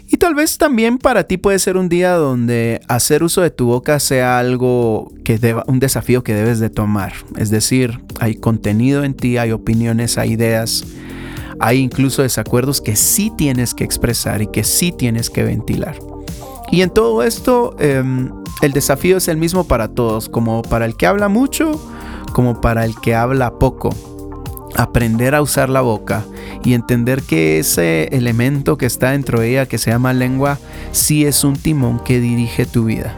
Y 0.07 0.19
tal 0.19 0.35
vez 0.35 0.59
también 0.59 0.99
para 0.99 1.25
ti 1.25 1.39
puede 1.39 1.59
ser 1.59 1.79
un 1.79 1.89
día 1.89 2.13
donde 2.13 2.83
hacer 2.89 3.23
uso 3.23 3.41
de 3.41 3.49
tu 3.49 3.69
boca 3.69 4.01
sea 4.01 4.39
algo 4.39 5.15
que 5.25 5.39
deba, 5.39 5.65
un 5.67 5.81
desafío 5.81 6.23
que 6.23 6.35
debes 6.35 6.61
de 6.61 6.69
tomar. 6.69 7.15
Es 7.39 7.49
decir, 7.49 8.03
hay 8.21 8.35
contenido 8.35 9.03
en 9.03 9.15
ti, 9.15 9.39
hay 9.39 9.51
opiniones, 9.51 10.19
hay 10.19 10.33
ideas, 10.33 10.85
hay 11.59 11.79
incluso 11.79 12.21
desacuerdos 12.21 12.83
que 12.83 12.97
sí 12.97 13.33
tienes 13.35 13.73
que 13.73 13.85
expresar 13.85 14.43
y 14.43 14.49
que 14.49 14.63
sí 14.63 14.93
tienes 14.93 15.31
que 15.31 15.43
ventilar. 15.43 15.99
Y 16.71 16.83
en 16.83 16.91
todo 16.91 17.23
esto, 17.23 17.77
em, 17.79 18.31
el 18.61 18.73
desafío 18.73 19.17
es 19.17 19.29
el 19.29 19.39
mismo 19.39 19.65
para 19.65 19.89
todos, 19.89 20.29
como 20.29 20.61
para 20.61 20.85
el 20.85 20.99
que 20.99 21.07
habla 21.07 21.29
mucho, 21.29 21.81
como 22.37 22.61
para 22.61 22.85
el 22.85 22.95
que 23.01 23.15
habla 23.15 23.59
poco 23.59 23.95
aprender 24.77 25.35
a 25.35 25.41
usar 25.41 25.71
la 25.71 25.81
boca 25.81 26.23
y 26.63 26.75
entender 26.75 27.23
que 27.23 27.59
ese 27.59 28.15
elemento 28.15 28.77
que 28.77 28.85
está 28.85 29.13
dentro 29.13 29.41
de 29.41 29.53
ella, 29.53 29.65
que 29.65 29.79
se 29.79 29.91
llama 29.91 30.13
lengua, 30.13 30.59
sí 30.93 31.25
es 31.25 31.45
un 31.45 31.57
timón 31.57 31.99
que 31.99 32.21
dirige 32.21 32.67
tu 32.67 32.85
vida. 32.85 33.17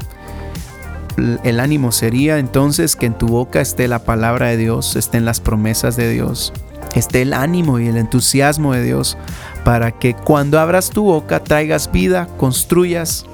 El 1.42 1.58
ánimo 1.58 1.90
sería 1.90 2.38
entonces 2.38 2.94
que 2.94 3.06
en 3.06 3.18
tu 3.18 3.26
boca 3.26 3.60
esté 3.60 3.88
la 3.88 4.04
palabra 4.04 4.50
de 4.50 4.56
Dios, 4.56 4.94
estén 4.94 5.24
las 5.24 5.40
promesas 5.40 5.96
de 5.96 6.12
Dios, 6.12 6.52
esté 6.94 7.22
el 7.22 7.32
ánimo 7.32 7.80
y 7.80 7.88
el 7.88 7.96
entusiasmo 7.96 8.72
de 8.72 8.84
Dios 8.84 9.18
para 9.64 9.90
que 9.90 10.14
cuando 10.14 10.60
abras 10.60 10.90
tu 10.90 11.02
boca 11.02 11.42
traigas 11.42 11.90
vida, 11.90 12.28
construyas, 12.36 13.26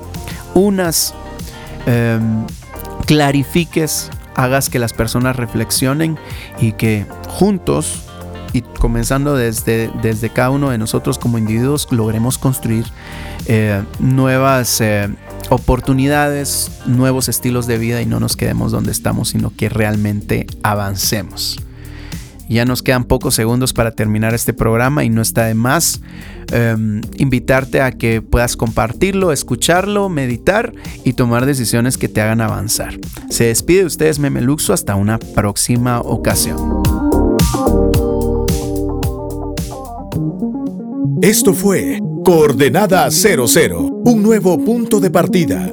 unas, 0.55 1.13
em, 1.85 2.47
clarifiques, 3.05 4.11
hagas 4.35 4.71
que 4.71 4.79
las 4.79 4.93
personas 4.93 5.37
reflexionen 5.37 6.19
y 6.61 6.73
que 6.73 7.07
juntos 7.29 8.03
y 8.53 8.63
comenzando 8.63 9.35
desde, 9.35 9.91
desde 10.01 10.31
cada 10.31 10.51
uno 10.51 10.71
de 10.71 10.79
nosotros 10.79 11.19
como 11.19 11.39
individuos, 11.39 11.89
logremos 11.91 12.39
construir 12.39 12.87
eh, 13.47 13.83
nuevas 13.99 14.81
eh, 14.81 15.09
oportunidades, 15.51 16.71
nuevos 16.87 17.29
estilos 17.29 17.67
de 17.67 17.79
vida 17.79 18.01
y 18.01 18.07
no 18.07 18.21
nos 18.21 18.37
quedemos 18.37 18.71
donde 18.71 18.93
estamos, 18.93 19.31
sino 19.31 19.53
que 19.55 19.69
realmente 19.69 20.47
avancemos. 20.63 21.59
Ya 22.49 22.65
nos 22.65 22.83
quedan 22.83 23.05
pocos 23.05 23.35
segundos 23.35 23.73
para 23.73 23.93
terminar 23.93 24.35
este 24.35 24.53
programa 24.53 25.05
y 25.05 25.11
no 25.11 25.23
está 25.23 25.47
de 25.47 25.55
más 25.55 26.01
em, 26.53 27.01
invitarte 27.17 27.81
a 27.81 27.93
que 27.93 28.23
puedas 28.23 28.57
compartirlo, 28.57 29.33
escucharlo, 29.33 30.09
meditar 30.09 30.73
y 31.05 31.15
tomar 31.15 31.47
decisiones 31.47 31.97
que 31.97 32.09
te 32.09 32.21
hagan 32.21 32.41
avanzar. 32.41 32.99
Se 33.31 33.45
despide 33.45 33.81
de 33.81 33.87
ustedes 33.87 34.19
Memeluxo 34.19 34.73
hasta 34.73 34.95
una 34.95 35.19
próxima 35.19 36.01
ocasión. 36.01 36.83
Esto 41.23 41.55
fue 41.55 42.01
Coordenada 42.25 43.11
00, 43.11 43.81
un 44.05 44.23
nuevo 44.23 44.63
punto 44.63 45.01
de 45.01 45.11
partida. 45.11 45.73